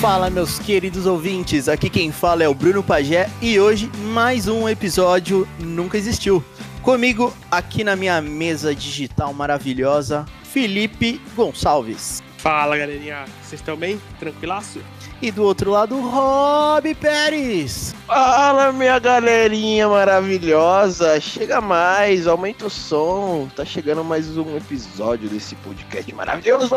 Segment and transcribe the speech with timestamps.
[0.00, 1.68] Fala, meus queridos ouvintes.
[1.68, 6.42] Aqui quem fala é o Bruno Pagé e hoje mais um episódio Nunca Existiu.
[6.82, 12.22] Comigo, aqui na minha mesa digital maravilhosa, Felipe Gonçalves.
[12.38, 13.24] Fala, galerinha.
[13.42, 14.00] Vocês estão bem?
[14.20, 14.80] Tranquilaço?
[15.20, 17.92] E do outro lado, Rob Pérez.
[18.06, 21.20] Fala, minha galerinha maravilhosa.
[21.20, 23.48] Chega mais, aumenta o som.
[23.56, 26.76] Tá chegando mais um episódio desse podcast maravilhoso.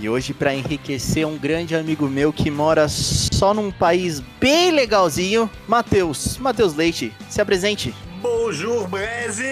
[0.00, 5.48] E hoje, para enriquecer, um grande amigo meu que mora só num país bem legalzinho,
[5.68, 6.38] Matheus.
[6.38, 7.94] Matheus Leite, se apresente.
[8.20, 9.46] Bonjour, Brasil!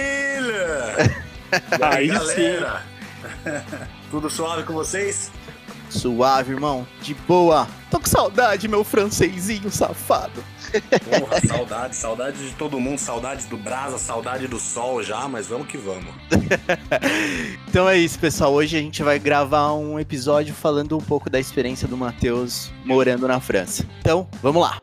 [1.80, 2.82] Aí galera?
[4.16, 5.30] Tudo suave com vocês?
[5.90, 6.88] Suave, irmão.
[7.02, 7.68] De boa.
[7.90, 10.42] Tô com saudade, meu francesinho safado.
[11.20, 15.66] Porra, saudade, saudade de todo mundo, saudade do Brasa, saudade do sol já, mas vamos
[15.68, 16.14] que vamos.
[17.68, 18.54] então é isso, pessoal.
[18.54, 23.28] Hoje a gente vai gravar um episódio falando um pouco da experiência do Matheus morando
[23.28, 23.86] na França.
[24.00, 24.78] Então, vamos lá.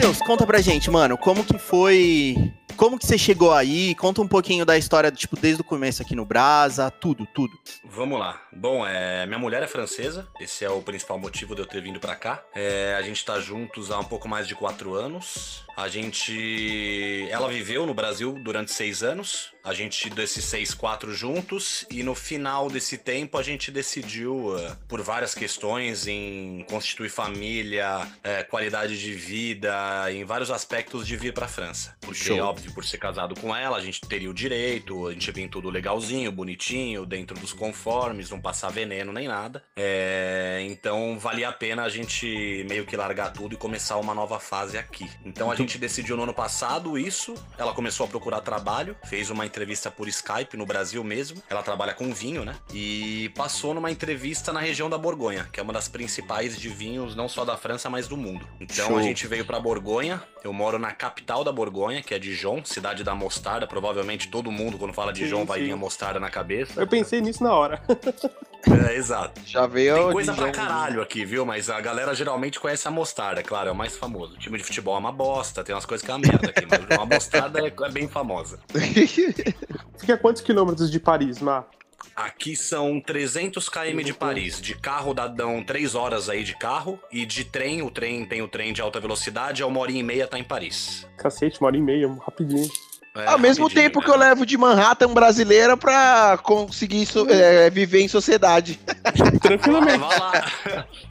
[0.00, 2.34] Teus, conta pra gente, mano, como que foi
[2.74, 3.94] como que você chegou aí?
[3.94, 7.52] Conta um pouquinho da história, tipo, desde o começo aqui no Brasa, tudo, tudo.
[7.84, 8.40] Vamos lá.
[8.50, 12.00] Bom, é, minha mulher é francesa, esse é o principal motivo de eu ter vindo
[12.00, 12.42] para cá.
[12.54, 15.62] É, a gente tá juntos há um pouco mais de quatro anos.
[15.80, 17.26] A gente.
[17.30, 19.50] Ela viveu no Brasil durante seis anos.
[19.62, 21.86] A gente, desses seis, quatro juntos.
[21.90, 27.98] E no final desse tempo, a gente decidiu, uh, por várias questões, em constituir família,
[27.98, 31.96] uh, qualidade de vida, em vários aspectos, de vir pra França.
[32.00, 32.38] Porque, Show.
[32.38, 35.68] óbvio, por ser casado com ela, a gente teria o direito, a gente vem tudo
[35.68, 39.62] legalzinho, bonitinho, dentro dos conformes, não passar veneno nem nada.
[39.76, 44.40] É, então, valia a pena a gente meio que largar tudo e começar uma nova
[44.40, 45.08] fase aqui.
[45.24, 47.34] Então, a gente gente decidiu no ano passado isso.
[47.56, 51.40] Ela começou a procurar trabalho, fez uma entrevista por Skype no Brasil mesmo.
[51.48, 52.56] Ela trabalha com vinho, né?
[52.74, 57.14] E passou numa entrevista na região da Borgonha, que é uma das principais de vinhos,
[57.14, 58.46] não só da França, mas do mundo.
[58.60, 58.98] Então Show.
[58.98, 60.20] a gente veio para Borgonha.
[60.42, 63.66] Eu moro na capital da Borgonha, que é Dijon, cidade da mostarda.
[63.66, 66.80] Provavelmente todo mundo, quando fala Dijon, sim, vai vir a mostarda na cabeça.
[66.80, 67.82] Eu pensei nisso na hora.
[68.88, 69.40] é, exato.
[69.44, 69.94] Já veio.
[69.94, 70.44] Tem coisa Dijon.
[70.44, 71.44] pra caralho aqui, viu?
[71.44, 74.34] Mas a galera geralmente conhece a mostarda, claro, é o mais famoso.
[74.34, 76.66] O time de futebol é uma bosta tem umas coisas que é uma merda aqui,
[76.66, 78.58] mas uma mostarda é, é bem famosa.
[79.98, 81.68] Fica a quantos quilômetros de Paris, Mar?
[82.16, 84.60] Aqui são 300 km de Paris.
[84.60, 86.98] De carro dão 3 horas aí de carro.
[87.10, 90.02] E de trem, o trem tem o trem de alta velocidade, é uma hora e
[90.02, 91.06] meia tá em Paris.
[91.16, 92.68] Cacete, uma hora e meia, rapidinho.
[93.12, 94.04] É, Ao mesmo tempo né?
[94.04, 98.78] que eu levo de Manhattan brasileira pra conseguir so, é, viver em sociedade.
[99.42, 100.04] Tranquilamente.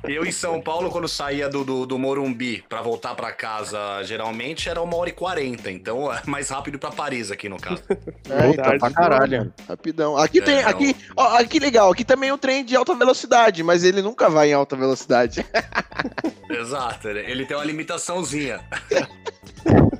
[0.05, 4.69] Eu em São Paulo, quando saía do, do, do, Morumbi pra voltar pra casa, geralmente
[4.69, 5.69] era uma hora e quarenta.
[5.69, 7.83] Então é mais rápido pra Paris aqui, no caso.
[7.89, 9.53] É, então, pra caralho.
[9.67, 10.17] Rapidão.
[10.17, 10.59] Aqui é, tem.
[10.59, 11.91] Aqui, ó, aqui legal.
[11.91, 15.45] Aqui também é um trem de alta velocidade, mas ele nunca vai em alta velocidade.
[16.49, 17.09] Exato.
[17.09, 18.61] Ele tem uma limitaçãozinha.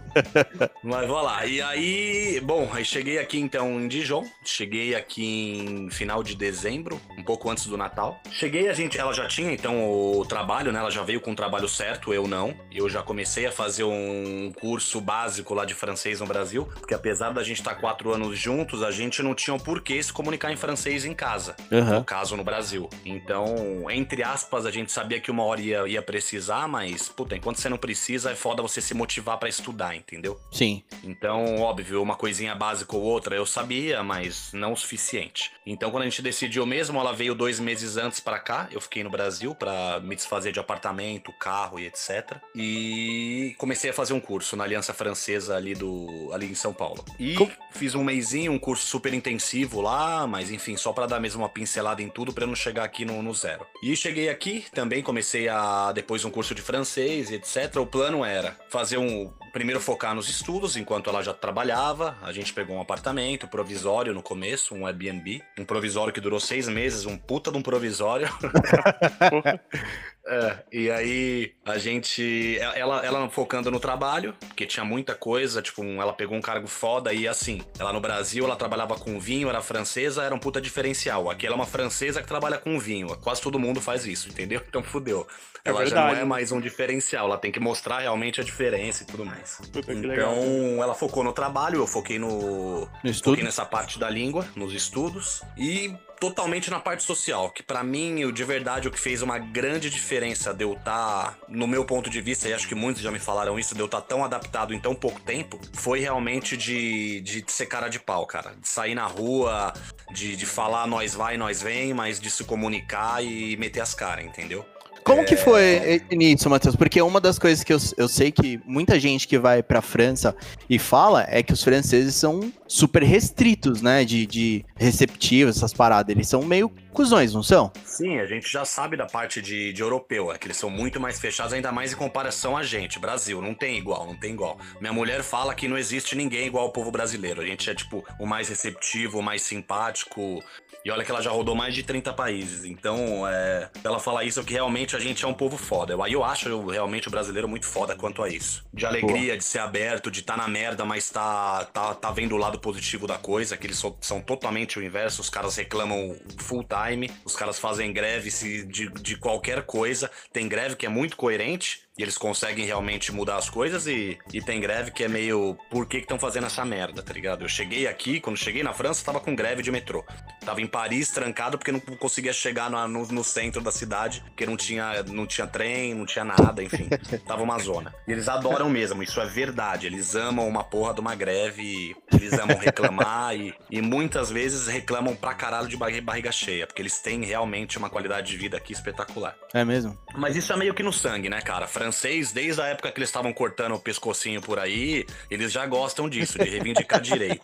[0.83, 1.45] Mas vamos lá.
[1.45, 4.25] E aí, bom, aí cheguei aqui então em Dijon.
[4.43, 8.21] Cheguei aqui em final de dezembro, um pouco antes do Natal.
[8.31, 10.79] Cheguei, a gente, ela já tinha então o trabalho, né?
[10.79, 12.55] Ela já veio com o trabalho certo, eu não.
[12.71, 17.31] Eu já comecei a fazer um curso básico lá de francês no Brasil, porque apesar
[17.31, 20.51] da gente estar tá quatro anos juntos, a gente não tinha um porquê se comunicar
[20.51, 21.99] em francês em casa, uhum.
[21.99, 22.89] no caso no Brasil.
[23.05, 27.57] Então, entre aspas, a gente sabia que uma hora ia, ia precisar, mas, puta, enquanto
[27.57, 30.08] você não precisa, é foda você se motivar para estudar, entendeu?
[30.51, 30.83] Sim.
[31.03, 35.51] Então, óbvio, uma coisinha básica ou outra eu sabia, mas não o suficiente.
[35.65, 38.67] Então, quando a gente decidiu mesmo, ela veio dois meses antes para cá.
[38.71, 42.37] Eu fiquei no Brasil para me desfazer de apartamento, carro e etc.
[42.55, 47.03] E comecei a fazer um curso na Aliança Francesa ali do ali em São Paulo.
[47.19, 47.49] E Com...
[47.71, 51.49] fiz um mêsinho, um curso super intensivo lá, mas enfim, só para dar mesmo uma
[51.49, 53.65] pincelada em tudo para não chegar aqui no, no zero.
[53.83, 57.77] E cheguei aqui, também comecei a depois um curso de francês e etc.
[57.77, 62.15] O plano era fazer um primeiro focar nos estudos enquanto ela já trabalhava.
[62.21, 65.41] A gente pegou um apartamento provisório no começo, um Airbnb.
[65.57, 68.29] Um provisório que durou seis meses, um puta de um provisório.
[70.29, 72.59] É, e aí a gente.
[72.59, 77.11] Ela, ela focando no trabalho, porque tinha muita coisa, tipo, ela pegou um cargo foda
[77.11, 81.31] e assim, ela no Brasil, ela trabalhava com vinho, era francesa, era um puta diferencial.
[81.31, 83.07] Aqui ela é uma francesa que trabalha com vinho.
[83.17, 84.61] Quase todo mundo faz isso, entendeu?
[84.67, 85.27] Então fudeu.
[85.65, 89.03] É ela já não é mais um diferencial, ela tem que mostrar realmente a diferença
[89.03, 89.59] e tudo mais.
[89.73, 92.87] Puta, então, ela focou no trabalho, eu foquei no.
[93.03, 95.41] no foquei nessa parte da língua, nos estudos.
[95.57, 99.89] E totalmente na parte social, que para mim, de verdade, o que fez uma grande
[99.89, 103.11] diferença de eu estar, tá, no meu ponto de vista, e acho que muitos já
[103.11, 106.57] me falaram isso, de eu estar tá tão adaptado em tão pouco tempo, foi realmente
[106.57, 108.53] de, de ser cara de pau, cara.
[108.59, 109.73] De sair na rua,
[110.11, 114.25] de, de falar nós vai, nós vem, mas de se comunicar e meter as caras,
[114.25, 114.65] entendeu?
[115.03, 115.23] Como é...
[115.23, 116.75] que foi nisso, Matheus?
[116.75, 120.35] Porque uma das coisas que eu, eu sei que muita gente que vai pra França
[120.69, 124.05] e fala é que os franceses são super restritos, né?
[124.05, 126.13] De, de receptivos, essas paradas.
[126.13, 127.71] Eles são meio cuzões, não são?
[127.85, 130.99] Sim, a gente já sabe da parte de, de europeu, é que eles são muito
[130.99, 132.99] mais fechados, ainda mais em comparação a gente.
[132.99, 134.57] Brasil, não tem igual, não tem igual.
[134.79, 137.41] Minha mulher fala que não existe ninguém igual ao povo brasileiro.
[137.41, 140.43] A gente é, tipo, o mais receptivo, o mais simpático.
[140.83, 142.65] E olha que ela já rodou mais de 30 países.
[142.65, 145.95] Então, é, ela fala isso que realmente a gente é um povo foda.
[146.03, 148.65] Aí eu acho eu, realmente o brasileiro muito foda quanto a isso.
[148.73, 152.33] De alegria, de ser aberto, de estar tá na merda, mas tá, tá, tá vendo
[152.35, 155.21] o lado positivo da coisa, que eles são, são totalmente o inverso.
[155.21, 158.29] Os caras reclamam full time, os caras fazem greve
[158.65, 160.09] de, de qualquer coisa.
[160.31, 164.41] Tem greve que é muito coerente, e eles conseguem realmente mudar as coisas e, e
[164.41, 167.43] tem greve que é meio por que estão fazendo essa merda, tá ligado?
[167.43, 170.05] Eu cheguei aqui, quando cheguei na França, tava com greve de metrô.
[170.45, 174.45] Tava em Paris trancado porque não conseguia chegar no, no, no centro da cidade, porque
[174.45, 176.87] não tinha, não tinha trem, não tinha nada, enfim.
[177.27, 177.93] tava uma zona.
[178.07, 179.85] E eles adoram mesmo, isso é verdade.
[179.85, 185.17] Eles amam uma porra de uma greve, eles amam reclamar e, e muitas vezes reclamam
[185.17, 189.35] pra caralho de barriga cheia, porque eles têm realmente uma qualidade de vida aqui espetacular.
[189.53, 189.97] É mesmo?
[190.15, 191.67] Mas isso é meio que no sangue, né, cara?
[191.89, 196.07] Francês, desde a época que eles estavam cortando o pescocinho por aí, eles já gostam
[196.07, 197.41] disso, de reivindicar direito.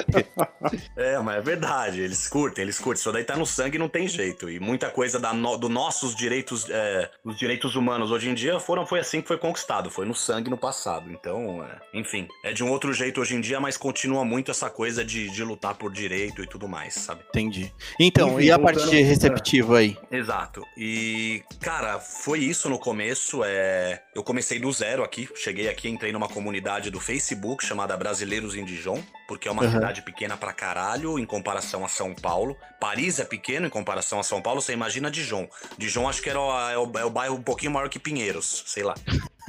[0.96, 3.00] é, mas é verdade, eles curtem, eles curtem.
[3.00, 4.48] Isso daí tá no sangue não tem jeito.
[4.48, 8.58] E muita coisa da no, do nossos direitos, é, os direitos humanos hoje em dia
[8.58, 11.10] foram, foi assim que foi conquistado, foi no sangue no passado.
[11.10, 14.70] Então, é, enfim, é de um outro jeito hoje em dia, mas continua muito essa
[14.70, 17.22] coisa de, de lutar por direito e tudo mais, sabe?
[17.28, 17.72] Entendi.
[17.98, 19.96] Então, enfim, e a parte de receptivo aí?
[20.10, 20.64] Exato.
[20.76, 23.44] E, cara, foi isso no começo.
[23.44, 27.96] É, é, eu comecei do zero aqui, cheguei aqui, entrei numa comunidade do Facebook chamada
[27.96, 29.72] Brasileiros em Dijon, porque é uma uhum.
[29.72, 32.56] cidade pequena pra caralho em comparação a São Paulo.
[32.78, 35.48] Paris é pequeno em comparação a São Paulo, você imagina Dijon.
[35.76, 38.84] Dijon acho que era é, o, é o bairro um pouquinho maior que Pinheiros, sei
[38.84, 38.94] lá.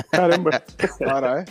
[0.09, 0.63] Caramba,
[0.98, 1.45] caralho.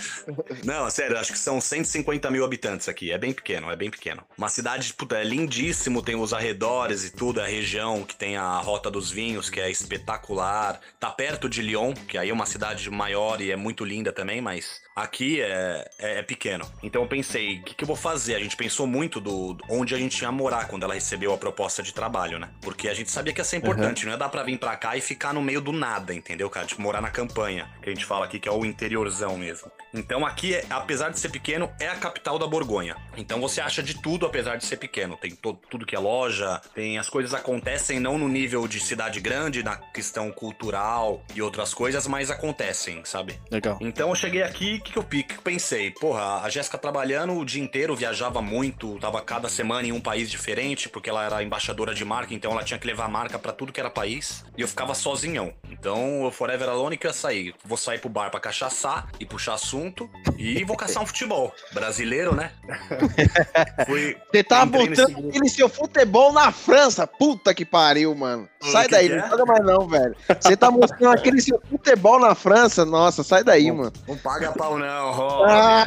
[0.65, 3.13] Não, sério, acho que são 150 mil habitantes aqui.
[3.13, 4.23] É bem pequeno, é bem pequeno.
[4.37, 8.59] Uma cidade, puta, é lindíssimo, tem os arredores e tudo, a região que tem a
[8.59, 10.81] Rota dos Vinhos, que é espetacular.
[10.99, 14.41] Tá perto de Lyon, que aí é uma cidade maior e é muito linda também,
[14.41, 16.65] mas aqui é, é, é pequeno.
[16.83, 18.35] Então eu pensei, o que, que, eu vou fazer?
[18.35, 21.83] A gente pensou muito do onde a gente ia morar quando ela recebeu a proposta
[21.83, 22.49] de trabalho, né?
[22.61, 24.11] Porque a gente sabia que ia ser importante, uhum.
[24.11, 26.67] não ia dar pra vir pra cá e ficar no meio do nada, entendeu, cara?
[26.67, 29.71] Tipo, morar na campanha, que a gente fala aqui que é o interiorzão mesmo.
[29.93, 32.97] Então aqui, é, apesar de ser pequeno, é a capital da Borgonha.
[33.17, 35.17] Então você acha de tudo apesar de ser pequeno.
[35.17, 39.21] Tem todo, tudo que é loja, tem as coisas acontecem não no nível de cidade
[39.21, 43.41] grande, na questão cultural e outras coisas, mas acontecem, sabe?
[43.51, 43.79] Legal.
[43.81, 45.07] Então eu cheguei aqui, que, que eu
[45.43, 45.91] pensei?
[45.91, 50.31] Porra, a Jéssica trabalhando o dia inteiro, viajava muito, tava cada semana em um país
[50.31, 53.53] diferente, porque ela era embaixadora de marca, então ela tinha que levar a marca para
[53.53, 54.45] tudo que era país.
[54.57, 55.53] E eu ficava sozinhão.
[55.71, 57.55] Então, o Forever Alone que ia sair.
[57.65, 61.55] Vou sair pro bar pra cachaçar e puxar assunto e vou caçar um futebol.
[61.73, 62.53] Brasileiro, né?
[63.87, 67.07] Fui, Você tá botando aquele seu futebol na França.
[67.07, 68.49] Puta que pariu, mano.
[68.63, 69.29] Sai daí, não é?
[69.29, 70.17] paga mais não, velho.
[70.41, 72.85] Você tá mostrando aquele seu futebol na França.
[72.85, 73.93] Nossa, sai daí, não, mano.
[74.07, 75.45] Não paga pau não, Rô.
[75.45, 75.85] Ah,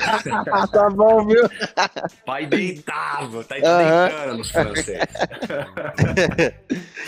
[0.71, 1.43] tá bom, viu?
[2.25, 4.99] Pai deitado, tá deitando os franceses.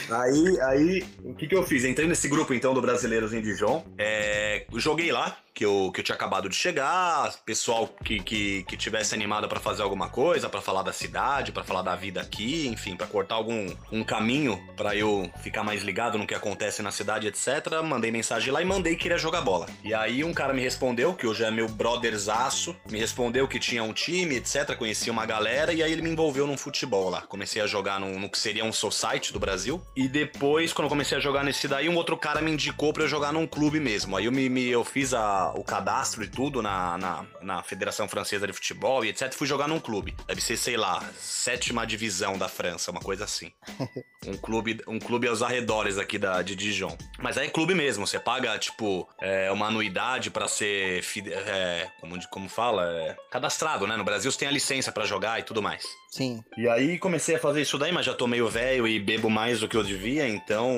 [0.10, 1.84] aí, aí, o que que eu fiz?
[1.84, 3.84] Entrei nesse grupo, então, do Brasileiros em Dijon.
[3.98, 8.76] É, joguei lá, que eu, que eu tinha acabado de chegar, pessoal que, que, que
[8.76, 12.68] tivesse animado para fazer alguma coisa, para falar da cidade, para falar da vida aqui,
[12.68, 16.92] enfim, para cortar algum um caminho para eu ficar mais ligado no que acontece na
[16.92, 17.82] cidade, etc.
[17.86, 19.68] Mandei mensagem lá e mandei que iria jogar bola.
[19.82, 23.82] E aí um cara me respondeu, que hoje é meu brotherzaço, me respondeu que tinha
[23.82, 24.76] um time, etc.
[24.76, 27.22] Conhecia uma galera e aí ele me envolveu num futebol lá.
[27.22, 29.82] Comecei a jogar no, no que seria um society do Brasil.
[29.96, 33.08] E depois, quando comecei a jogar nesse daí, um outro cara me indicou para eu
[33.08, 34.18] jogar num clube mesmo.
[34.18, 38.08] Aí eu me, me eu fiz a o cadastro e tudo na, na, na, Federação
[38.08, 39.34] Francesa de Futebol e etc.
[39.34, 40.16] Fui jogar num clube.
[40.28, 43.52] Deve ser, sei lá, sétima divisão da França, uma coisa assim.
[44.28, 46.96] um clube, um clube aos arredores aqui da, de Dijon.
[47.20, 52.28] Mas aí é clube mesmo, você paga, tipo, é, uma anuidade para ser, é, como,
[52.30, 53.96] como fala, é, cadastrado, né?
[53.96, 55.84] No Brasil você tem a licença para jogar e tudo mais.
[56.16, 56.42] Sim.
[56.58, 59.60] E aí comecei a fazer isso daí, mas já tô meio velho e bebo mais
[59.60, 60.72] do que eu devia, então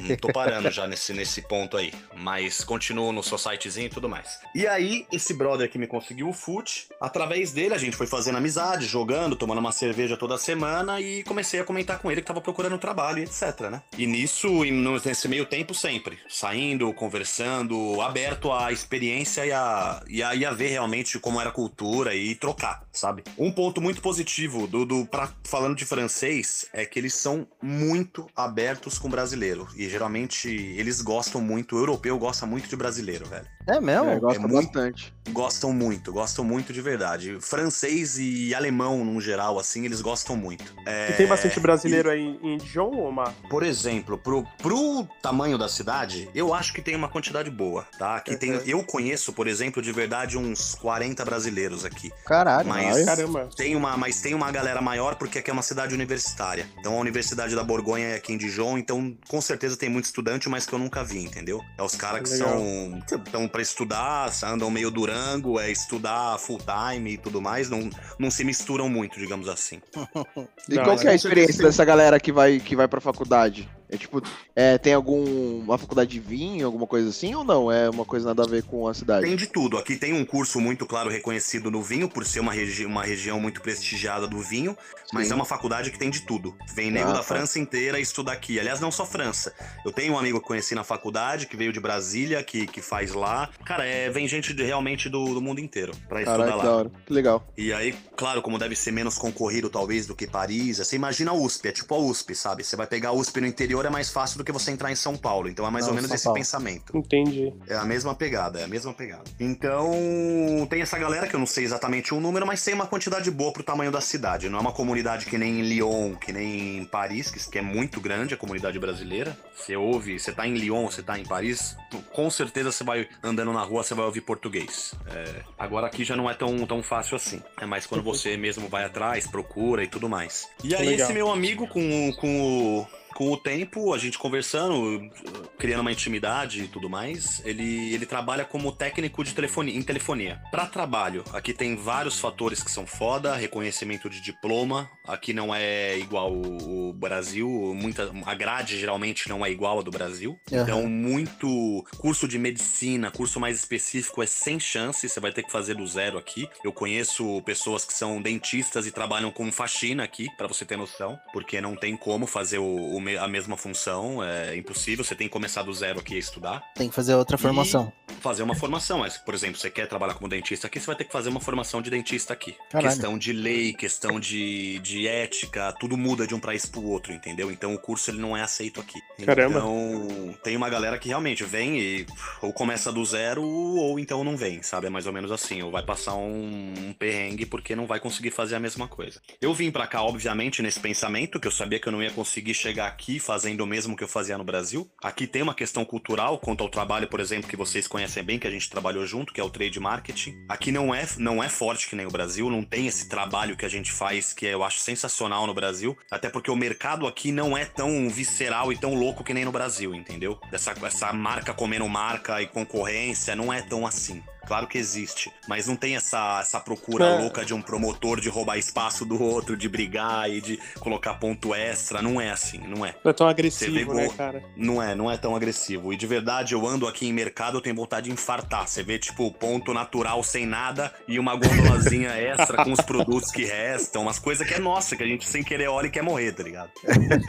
[0.00, 1.92] não tô parando já nesse, nesse ponto aí.
[2.16, 4.40] Mas continuo no seu sitezinho e tudo mais.
[4.52, 8.38] E aí, esse brother que me conseguiu o foot, através dele a gente foi fazendo
[8.38, 12.40] amizade, jogando, tomando uma cerveja toda semana e comecei a comentar com ele que tava
[12.40, 13.82] procurando trabalho e etc, né?
[13.96, 20.20] E nisso, e nesse meio tempo sempre, saindo, conversando, aberto à experiência e a, e
[20.20, 23.22] a, e a ver realmente como era a cultura e trocar, sabe?
[23.38, 28.26] Um ponto muito positivo do, do pra, falando de francês é que eles são muito
[28.34, 29.68] abertos com brasileiro.
[29.76, 33.46] E geralmente eles gostam muito, o europeu gosta muito de brasileiro, velho.
[33.66, 34.10] É mesmo?
[34.10, 35.14] É, gosta é muito- bastante.
[35.32, 37.38] Gostam muito, gostam muito de verdade.
[37.40, 40.74] Francês e alemão, num geral, assim, eles gostam muito.
[40.84, 43.32] É, E tem bastante brasileiro aí em Dijon, Omar?
[43.48, 48.16] Por exemplo, pro, pro tamanho da cidade, eu acho que tem uma quantidade boa, tá?
[48.16, 48.62] Aqui tem, Uhum.
[48.66, 52.10] eu conheço, por exemplo, de verdade, uns 40 brasileiros aqui.
[52.26, 52.68] Caralho.
[52.68, 53.48] Mas- Caramba.
[53.56, 56.66] Tem uma, mas tem uma galera maior porque aqui é uma cidade universitária.
[56.80, 60.48] Então a Universidade da Borgonha é aqui em Dijon, então com certeza tem muito estudante,
[60.48, 61.60] mas que eu nunca vi, entendeu?
[61.78, 62.48] É os caras que Legal.
[62.58, 67.90] são estão para estudar, andam meio durango, é estudar full time e tudo mais, não,
[68.18, 69.80] não se misturam muito, digamos assim.
[70.68, 73.68] E Não, qual é a com experiência dessa galera que vai, que vai pra faculdade?
[73.90, 74.22] É tipo,
[74.54, 77.70] é, tem alguma faculdade de vinho, alguma coisa assim, ou não?
[77.70, 79.26] É uma coisa nada a ver com a cidade?
[79.26, 79.76] Tem de tudo.
[79.78, 83.40] Aqui tem um curso muito claro reconhecido no vinho, por ser uma, regi uma região
[83.40, 84.76] muito prestigiada do vinho,
[85.12, 85.32] mas Sim.
[85.32, 86.54] é uma faculdade que tem de tudo.
[86.74, 87.24] Vem nego Ah, da tá.
[87.24, 88.58] França inteira estudar aqui.
[88.60, 89.52] Aliás, não só França.
[89.84, 93.12] Eu tenho um amigo que conheci na faculdade, que veio de Brasília, que, que faz
[93.12, 93.48] lá.
[93.64, 96.76] Cara, é, vem gente de- realmente do, do mundo inteiro pra estudar Caraca, da lá.
[96.76, 96.90] hora.
[97.06, 97.46] Que legal.
[97.56, 101.34] E aí, claro, como deve ser menos concorrido talvez do que Paris, você imagina a
[101.34, 102.62] USP, é tipo a USP, sabe?
[102.62, 104.94] Você vai pegar a USP no interior, é mais fácil do que você entrar em
[104.96, 105.48] São Paulo.
[105.48, 106.38] Então é mais Não, ou menos São esse Paulo.
[106.38, 106.96] pensamento.
[106.96, 107.52] Entendi.
[107.68, 109.24] É a mesma pegada, é a mesma pegada.
[109.38, 113.30] Então, tem essa galera que eu não sei exatamente o número, mas tem uma quantidade
[113.30, 114.48] boa pro tamanho da cidade.
[114.48, 118.00] Não é uma comunidade que nem em Lyon, que nem em Paris, que é muito
[118.00, 119.36] grande a comunidade brasileira.
[119.56, 121.76] Você ouve, você tá em Lyon, você tá em Paris,
[122.12, 124.94] com certeza você vai andando na rua, você vai ouvir português.
[125.06, 127.42] É, agora aqui já não é tão, tão fácil assim.
[127.60, 130.48] É mais quando você mesmo vai atrás, procura e tudo mais.
[130.64, 131.04] E aí, Legal.
[131.06, 135.10] esse meu amigo com, com o com o tempo, a gente conversando,
[135.58, 140.40] criando uma intimidade e tudo mais, ele, ele trabalha como técnico de telefonia, em telefonia.
[140.50, 145.98] Para trabalho, aqui tem vários fatores que são foda, reconhecimento de diploma, aqui não é
[145.98, 150.38] igual o, Brasil, muita, a grade geralmente não é igual a do Brasil.
[150.52, 150.62] Aham.
[150.62, 155.50] Então, muito curso de medicina, curso mais específico é sem chance, você vai ter que
[155.50, 156.48] fazer do zero aqui.
[156.64, 161.18] Eu conheço pessoas que são dentistas e trabalham com faxina aqui, para você ter noção,
[161.32, 165.32] porque não tem como fazer o, o a mesma função, é impossível, você tem que
[165.32, 166.62] começar do zero aqui a estudar.
[166.74, 167.92] Tem que fazer outra formação.
[168.20, 171.04] Fazer uma formação, mas, por exemplo, você quer trabalhar como dentista aqui, você vai ter
[171.04, 172.56] que fazer uma formação de dentista aqui.
[172.70, 172.92] Caralho.
[172.92, 177.50] Questão de lei, questão de, de ética, tudo muda de um país pro outro, entendeu?
[177.50, 179.00] Então o curso ele não é aceito aqui.
[179.24, 179.58] Caramba.
[179.58, 182.06] Então tem uma galera que realmente vem e
[182.42, 184.86] ou começa do zero ou então não vem, sabe?
[184.86, 188.30] É mais ou menos assim, ou vai passar um, um perrengue porque não vai conseguir
[188.30, 189.20] fazer a mesma coisa.
[189.40, 192.54] Eu vim pra cá, obviamente, nesse pensamento, que eu sabia que eu não ia conseguir
[192.54, 194.90] chegar aqui fazendo o mesmo que eu fazia no Brasil.
[195.02, 198.46] Aqui tem uma questão cultural quanto ao trabalho, por exemplo, que vocês conhecem bem, que
[198.46, 200.44] a gente trabalhou junto, que é o trade marketing.
[200.48, 203.64] Aqui não é, não é forte que nem o Brasil, não tem esse trabalho que
[203.64, 207.56] a gente faz, que eu acho sensacional no Brasil, até porque o mercado aqui não
[207.56, 210.38] é tão visceral e tão louco que nem no Brasil, entendeu?
[210.52, 214.22] Essa, essa marca comendo marca e concorrência não é tão assim.
[214.46, 217.18] Claro que existe, mas não tem essa, essa procura É.
[217.18, 221.54] louca de um promotor de roubar espaço do outro, de brigar e de colocar ponto
[221.54, 222.02] extra.
[222.02, 222.94] Não é assim, não é.
[223.04, 224.42] Não é tão Você agressivo, vê né, cara?
[224.56, 225.92] Não é, não é tão agressivo.
[225.92, 228.66] E de verdade, eu ando aqui em mercado, eu tenho vontade de infartar.
[228.66, 233.44] Você vê, tipo, ponto natural sem nada e uma gondolazinha extra com os produtos que
[233.44, 236.32] restam, umas coisas que é nossa, que a gente sem querer olha e quer morrer,
[236.32, 236.70] tá ligado?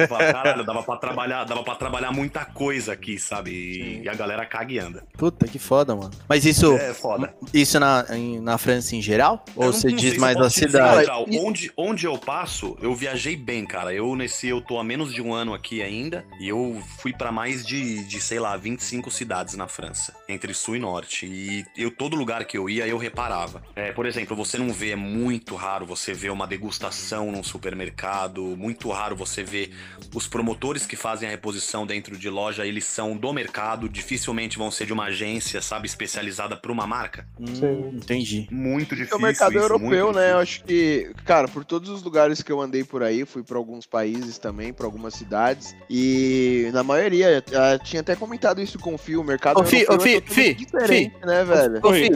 [0.07, 3.51] Fala, Caralho, dava pra trabalhar, dava pra trabalhar muita coisa aqui, sabe?
[3.51, 5.03] E, e a galera caga e anda.
[5.17, 6.11] Puta, que foda, mano.
[6.27, 7.10] Mas isso, É foda.
[7.53, 9.43] Isso na, em- na França em geral?
[9.55, 11.01] Eu Ou você diz mais da dizer cidade?
[11.01, 11.25] geral.
[11.31, 13.93] Onde, onde eu passo, eu viajei bem, cara.
[13.93, 17.31] Eu nesse, eu tô há menos de um ano aqui ainda e eu fui pra
[17.31, 21.25] mais de, de, sei lá, 25 cidades na França, entre sul e norte.
[21.25, 23.61] E eu todo lugar que eu ia, eu reparava.
[23.75, 28.41] É, por exemplo, você não vê, é muito raro você ver uma degustação num supermercado,
[28.57, 29.71] muito raro você ver
[30.13, 34.71] os promotores que fazem a reposição dentro de loja, eles são do mercado, dificilmente vão
[34.71, 37.25] ser de uma agência, sabe, especializada pra uma marca.
[37.39, 38.47] Hum, entendi.
[38.51, 39.17] Muito É difícil.
[39.17, 40.33] o mercado isso, europeu, né?
[40.33, 43.57] Eu acho que, cara, por todos os lugares que eu andei por aí, fui pra
[43.57, 48.93] alguns países também, pra algumas cidades, e na maioria, ah, tinha até comentado isso com
[48.93, 51.79] o Fio, o mercado Ô, Fi, europeu ô, Fi, é totalmente Fi, diferente, né, velho?
[51.83, 51.93] Ô.
[51.93, 52.11] Fih,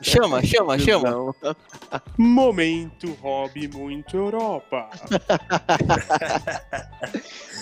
[0.00, 1.10] chama, chama, chama.
[1.10, 1.34] Não.
[2.16, 4.88] Momento hobby muito Europa.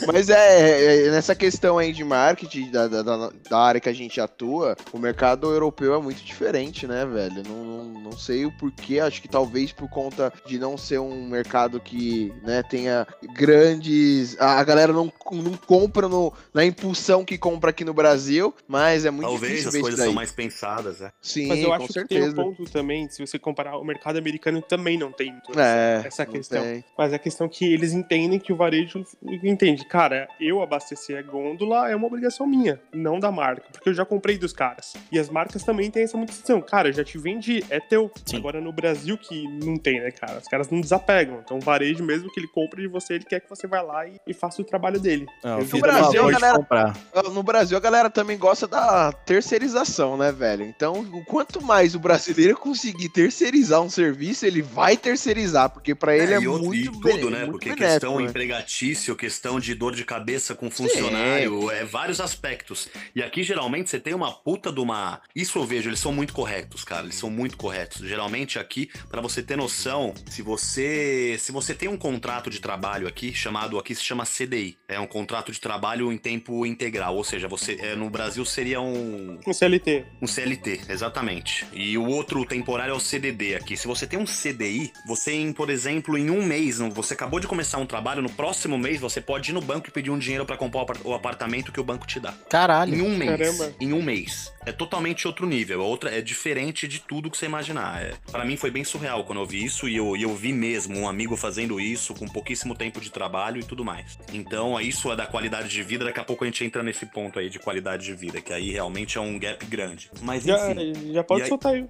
[0.06, 3.92] Mas é, é, nessa questão aí de marketing, da, da, da- da área que a
[3.92, 7.42] gente atua, o mercado europeu é muito diferente, né, velho?
[7.48, 11.26] Não, não, não sei o porquê, acho que talvez por conta de não ser um
[11.26, 14.38] mercado que, né, tenha grandes...
[14.40, 19.10] A, galera não, não compra no, na impulsão que compra aqui no Brasil, mas é
[19.10, 20.08] muito Talvez difícil as ver isso coisas daí.
[20.08, 21.12] são mais pensadas, né?
[21.20, 24.18] Sim, Mas eu com acho que tem um ponto também, se você comparar o mercado
[24.18, 26.62] americano também não tem muito É, essa questão.
[26.62, 26.84] tem.
[26.96, 29.04] Mas a questão é que eles entendem que o varejo
[29.42, 33.94] entende, cara, eu abastecer a gôndola é uma obrigação minha, não da marca, porque eu
[33.94, 34.94] já comprei dos caras.
[35.10, 36.60] E as marcas também têm essa muitação.
[36.60, 38.10] Cara, eu já te vendi, é teu.
[38.26, 38.36] Sim.
[38.36, 40.38] Agora no Brasil que não tem, né, cara?
[40.38, 41.40] Os caras não desapegam.
[41.44, 44.06] Então o varejo, mesmo que ele compre de você, ele quer que você vá lá
[44.06, 45.26] e, e faça o trabalho dele.
[45.44, 46.96] Não, vi também- Brasil, galera- comprar.
[47.32, 50.64] No Brasil, a galera também gosta da terceirização, né, velho?
[50.64, 56.34] Então, quanto mais o brasileiro conseguir terceirizar um serviço, ele vai terceirizar, porque pra ele
[56.34, 57.40] é, e outro- muito e tudo, né?
[57.40, 58.24] muito Porque benéfico, questão né?
[58.24, 62.88] empregatício, questão de dor de cabeça com funcionário, é vários aspectos.
[63.14, 65.20] E aqui geralmente você tem uma puta de uma.
[65.34, 67.04] Isso eu vejo, eles são muito corretos, cara.
[67.04, 68.06] Eles são muito corretos.
[68.06, 73.06] Geralmente aqui, pra você ter noção, se você se você tem um contrato de trabalho
[73.06, 77.24] aqui chamado aqui se chama CDI, é um contrato de trabalho em tempo integral, ou
[77.24, 80.04] seja, você é, no Brasil seria um Um CLT.
[80.20, 81.66] um CLT, exatamente.
[81.72, 83.76] E o outro temporário é o CDD aqui.
[83.76, 87.46] Se você tem um CDI, você, em, por exemplo, em um mês, você acabou de
[87.46, 90.46] começar um trabalho, no próximo mês você pode ir no banco e pedir um dinheiro
[90.46, 92.32] pra comprar o apartamento que o banco te dá.
[92.48, 92.94] Caralho.
[92.94, 93.30] Em um mês.
[93.30, 93.74] Caramba.
[93.80, 94.52] Em um mês.
[94.64, 95.80] É totalmente outro nível.
[95.80, 98.02] É, outra, é diferente de tudo que você imaginar.
[98.02, 100.52] É, para mim foi bem surreal quando eu vi isso e eu, e eu vi
[100.52, 104.18] mesmo um amigo fazendo isso com pouquíssimo tempo de trabalho e tudo mais.
[104.32, 106.04] Então, é isso é da qualidade de vida.
[106.04, 108.70] Daqui a pouco a gente entra nesse ponto aí de qualidade de vida, que aí
[108.70, 110.10] realmente é um gap grande.
[110.20, 111.12] Mas Já, enfim.
[111.12, 111.84] já pode E aí- soltar aí.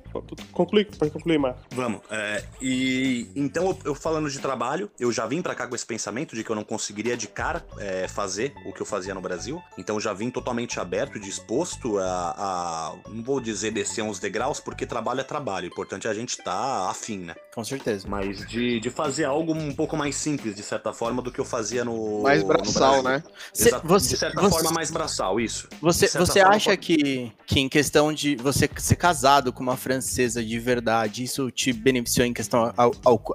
[0.52, 1.56] Conclui, pode concluir, Mar.
[1.70, 2.00] Vamos.
[2.10, 5.86] é, e então, eu, eu falando de trabalho, eu já vim pra cá com esse
[5.86, 9.20] pensamento de que eu não conseguiria de cara é, fazer o que eu fazia no
[9.20, 9.62] Brasil.
[9.76, 12.04] Então, eu já vim totalmente aberto e disposto a,
[12.36, 12.61] a-
[13.08, 15.68] Não vou dizer descer uns degraus, porque trabalho é trabalho.
[15.68, 17.34] O importante é a gente tá afim, né?
[17.54, 18.06] Com certeza.
[18.08, 21.44] Mas de, de fazer algo um pouco mais simples, de certa forma, do que eu
[21.44, 22.22] fazia no.
[22.22, 23.04] Mais no braçal, Brasil.
[23.20, 23.22] né?
[23.52, 25.68] Cê- Exato, você- de certa você- forma, mais braçal, isso.
[25.80, 30.42] Você, você forma, acha que, que em questão de você ser casado com uma francesa
[30.44, 32.72] de verdade, isso te beneficiou em questão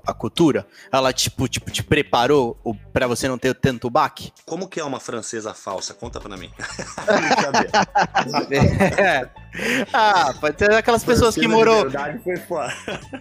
[0.06, 0.66] à cultura?
[0.92, 2.58] Ela, tipo, tipo, te preparou
[2.92, 4.32] pra você não ter tanto baque?
[4.46, 5.94] Como que é uma francesa falsa?
[5.94, 6.52] Conta pra mim.
[9.18, 9.47] that.
[9.94, 11.82] Ah, pode ser aquelas pessoas que Francesa de morou.
[11.84, 12.74] verdade foi foda.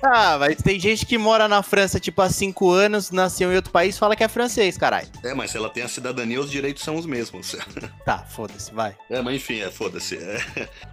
[0.02, 3.70] Ah, mas tem gente que mora na França, tipo, há cinco anos, nasceu em outro
[3.72, 5.08] país, fala que é francês, caralho.
[5.24, 7.56] É, mas se ela tem a cidadania, os direitos são os mesmos.
[8.04, 8.94] Tá, foda-se, vai.
[9.10, 10.16] É, mas enfim, é, foda-se.
[10.16, 10.38] É.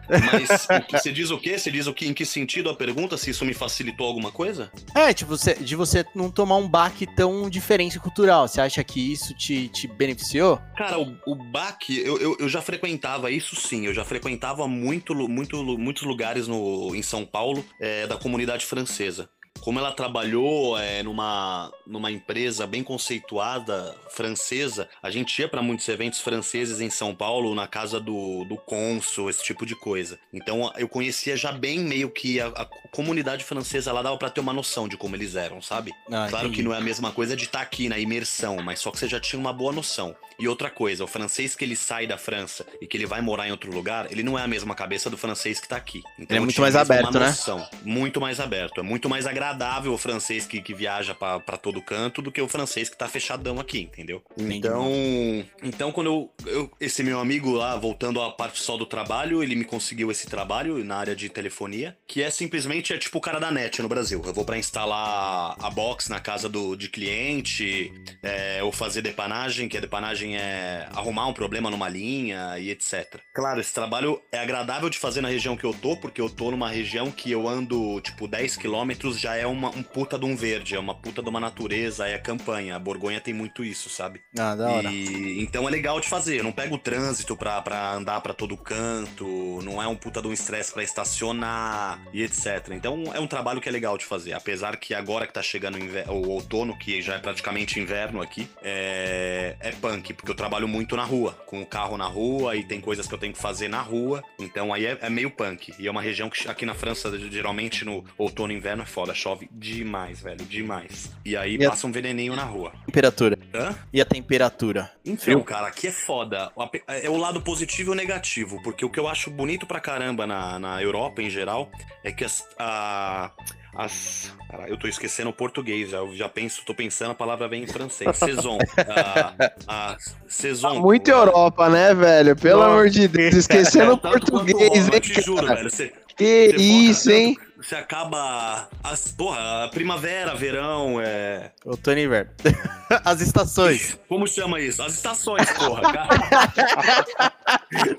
[0.10, 1.58] Mas que- você diz o quê?
[1.60, 3.18] Você diz o que, em que sentido a pergunta?
[3.18, 4.72] Se isso me facilitou alguma coisa?
[4.96, 8.48] É, tipo, você- de você não tomar um baque tão diferente cultural.
[8.48, 10.60] Você acha que isso te, te beneficiou?
[10.76, 15.14] Cara, o, o BAC, eu, eu, eu já frequentava isso sim, eu já frequentava muito,
[15.34, 19.30] muito, muitos lugares no, em São Paulo é, da comunidade francesa.
[19.62, 25.88] Como ela trabalhou é, numa, numa empresa bem conceituada francesa, a gente ia para muitos
[25.88, 30.20] eventos franceses em São Paulo, na casa do, do cônsul, esse tipo de coisa.
[30.34, 34.42] Então eu conhecia já bem meio que a, a comunidade francesa lá dava para ter
[34.42, 35.94] uma noção de como eles eram, sabe?
[36.08, 36.56] Ah, Claro entendi.
[36.58, 39.08] que não é a mesma coisa de estar aqui na imersão, mas só que você
[39.08, 40.16] já tinha uma boa noção.
[40.40, 43.48] E outra coisa, o francês que ele sai da França e que ele vai morar
[43.48, 46.00] em outro lugar, ele não é a mesma cabeça do francês que tá aqui.
[46.18, 47.28] Então, Ele é muito mais aberto, né?
[47.28, 47.66] noção.
[47.84, 48.80] Muito mais aberto.
[48.80, 49.43] É muito mais agradável
[49.90, 53.08] o francês que, que viaja pra pra todo canto do que o francês que tá
[53.08, 54.22] fechadão aqui, entendeu?
[54.38, 59.42] Então, então quando eu, eu- Esse meu amigo lá, voltando à parte só do trabalho,
[59.44, 63.22] ele me conseguiu esse trabalho na área de telefonia, que é simplesmente é tipo o
[63.22, 64.22] cara da net no Brasil.
[64.26, 69.68] Eu vou pra instalar a box na casa do, de cliente, é, ou fazer depanagem,
[69.68, 73.20] que a depanagem é arrumar um problema numa linha e etc.
[73.34, 76.52] Claro, esse trabalho é agradável de fazer na região que eu tô, porque eu tô
[76.52, 80.26] numa região que eu ando, tipo, 10 quilômetros já é é uma, um puta de
[80.26, 82.76] um verde, é uma puta de uma natureza, é campanha.
[82.76, 84.22] A Borgonha tem muito isso, sabe?
[84.38, 84.90] Ah, da hora.
[84.90, 86.42] E, então é legal de fazer.
[86.42, 90.28] Não pega o trânsito pra, pra andar pra todo canto, não é um puta de
[90.28, 92.70] um estresse pra estacionar e etc.
[92.72, 94.34] Então é um trabalho que é legal de fazer.
[94.34, 99.58] Apesar que agora que tá chegando o outono, que já é praticamente inverno aqui, é,
[99.60, 102.80] é punk, porque eu trabalho muito na rua, com o carro na rua e tem
[102.80, 104.24] coisas que eu tenho que fazer na rua.
[104.40, 105.74] Então aí é, é meio punk.
[105.78, 109.14] E é uma região que aqui na França, geralmente no outono e inverno é foda.
[109.24, 111.10] Chove demais, velho, demais.
[111.24, 112.74] E aí E a- passa um veneninho na rua.
[112.86, 113.38] Temperatura.
[113.54, 113.74] Hã?
[113.94, 114.92] E a temperatura?
[115.06, 116.52] Então, cara, aqui é foda.
[116.88, 120.28] É o lado positivo e o negativo, porque o que eu acho bonito pra caramba
[120.28, 121.72] na, na Europa em geral
[122.04, 122.46] é que as.
[122.60, 123.32] a-
[123.76, 127.48] as cara, eu tô esquecendo o português, já, eu já penso, tô pensando, a palavra
[127.48, 128.16] vem em francês.
[128.18, 128.58] Saison.
[128.78, 129.34] a,
[129.94, 130.80] a saison.
[130.82, 132.36] Muito Europa, né, velho?
[132.36, 132.72] Pelo Nossa.
[132.72, 133.36] amor de Deus.
[133.36, 135.56] Esquecendo o quanto- português, eu hein, te juro, cara?
[135.60, 135.70] velho.
[135.72, 137.38] Você, Que você foca isso, tanto- hein?
[137.64, 138.68] Você acaba.
[138.84, 141.52] As, porra, a primavera, verão, é.
[141.64, 142.30] Outono e inverno.
[143.06, 143.98] As estações.
[144.10, 144.84] Como chama isso?
[144.84, 146.10] As estações, porra, cara.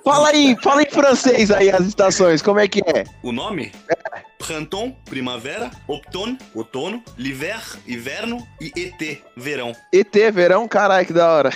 [0.04, 3.04] Fala aí, fala em francês aí as estações, como é que é?
[3.22, 3.72] O nome?
[4.38, 9.72] Printemps, primavera, outono, outono, l'hiver, inverno e ET, verão.
[9.92, 11.50] ET, verão, caralho, que da hora.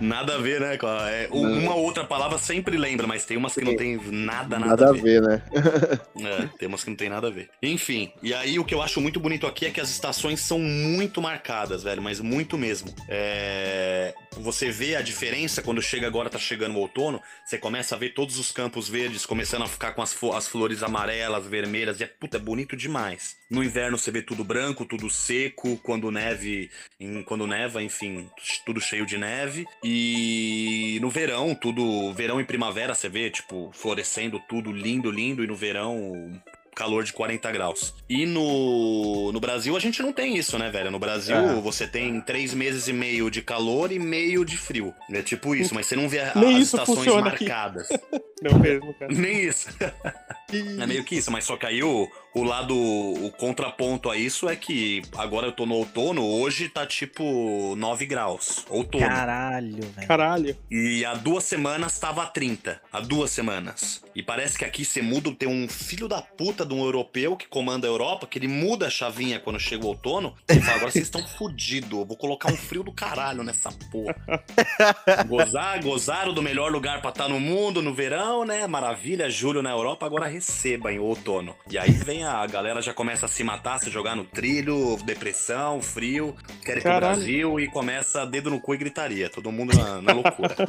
[0.00, 0.78] Nada a ver, né?
[1.10, 4.70] é, uma ou outra palavra sempre lembra, mas tem umas que não tem nada, nada,
[4.70, 5.02] Nada a a ver.
[5.02, 5.42] ver, né?
[6.18, 7.50] É, tem umas que não tem nada a ver.
[7.62, 10.58] Enfim, e aí o que eu acho muito bonito aqui é que as estações são
[10.58, 12.92] muito marcadas, velho, mas muito mesmo.
[13.08, 17.98] É, Você vê a diferença quando chega agora, tá chegando o outono, você começa a
[17.98, 22.04] ver todos os campos verdes começando a ficar com as, as flores amarelas, vermelhas, e
[22.04, 23.36] é, puta, é bonito demais.
[23.50, 28.28] No inverno você vê tudo branco, tudo seco, quando neve, em- quando neva, enfim,
[28.64, 29.66] tudo cheio de neve.
[29.88, 35.46] E no verão, tudo, verão e primavera, você vê, tipo, florescendo tudo lindo, lindo, e
[35.46, 36.32] no verão
[36.74, 37.94] calor de 40 graus.
[38.08, 40.90] E no, no Brasil a gente não tem isso, né, velho?
[40.90, 41.54] No Brasil É.
[41.60, 44.92] você tem três meses e meio de calor e meio de frio.
[45.10, 47.88] É tipo isso, mas você não vê Nem as estações marcadas.
[48.42, 49.12] Não mesmo, cara.
[49.14, 49.68] Nem isso.
[50.80, 54.48] É meio que isso, mas só que aí o, o lado, o contraponto a isso
[54.48, 58.64] é que agora eu tô no outono, hoje tá tipo 9 graus.
[58.68, 59.06] Outono.
[59.06, 60.06] Caralho, velho.
[60.06, 60.56] Caralho.
[60.70, 62.80] E há duas semanas tava a 30.
[62.92, 64.02] Há duas semanas.
[64.14, 67.46] E parece que aqui você muda, tem um filho da puta de um europeu que
[67.48, 70.34] comanda a Europa, que ele muda a chavinha quando chega o outono.
[70.48, 71.90] E fala, agora vocês estão fudidos.
[71.90, 74.14] Eu vou colocar um frio do caralho nessa porra.
[75.28, 78.66] Gozar, gozaram do melhor lugar pra estar no mundo no verão, né?
[78.66, 81.54] Maravilha, julho na Europa, agora receba em outono.
[81.70, 85.80] E aí vem a galera já começa a se matar, se jogar no trilho, depressão,
[85.82, 86.34] frio,
[86.64, 87.16] quer ir pro Caralho.
[87.16, 89.28] Brasil e começa dedo no cu e gritaria.
[89.30, 90.54] Todo mundo na, na loucura.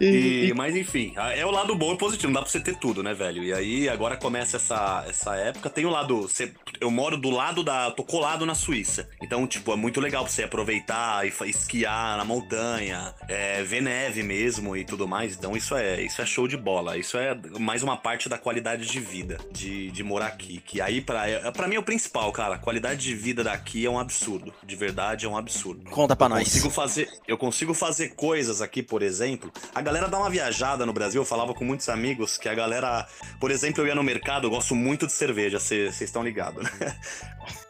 [0.00, 2.76] E, E, mas enfim, é o lado bom e positivo, não dá pra você ter
[2.76, 3.42] tudo, né, velho?
[3.42, 5.70] E aí agora começa essa, essa época.
[5.70, 6.22] Tem o lado.
[6.22, 7.90] você- eu moro do lado da.
[7.90, 9.08] tô colado na Suíça.
[9.22, 14.22] Então, tipo, é muito legal pra você aproveitar e esquiar na montanha, é, ver neve
[14.22, 15.21] mesmo e tudo mais.
[15.24, 16.96] Então, isso é, isso é show de bola.
[16.96, 20.62] Isso é mais uma parte da qualidade de vida de, de morar aqui.
[20.64, 22.56] Que aí, pra, é- mim, é o principal, cara.
[22.56, 24.52] A qualidade de vida daqui é um absurdo.
[24.64, 25.90] De verdade, é um absurdo.
[25.90, 26.44] Conta pra Eu nós.
[26.44, 29.52] consigo fazer, eu consigo fazer coisas aqui, por exemplo.
[29.74, 33.06] A galera dá uma viajada no Brasil, eu falava com muitos amigos que a galera,
[33.40, 36.96] por exemplo, eu ia no mercado, eu gosto muito de cerveja, vocês estão ligados, né?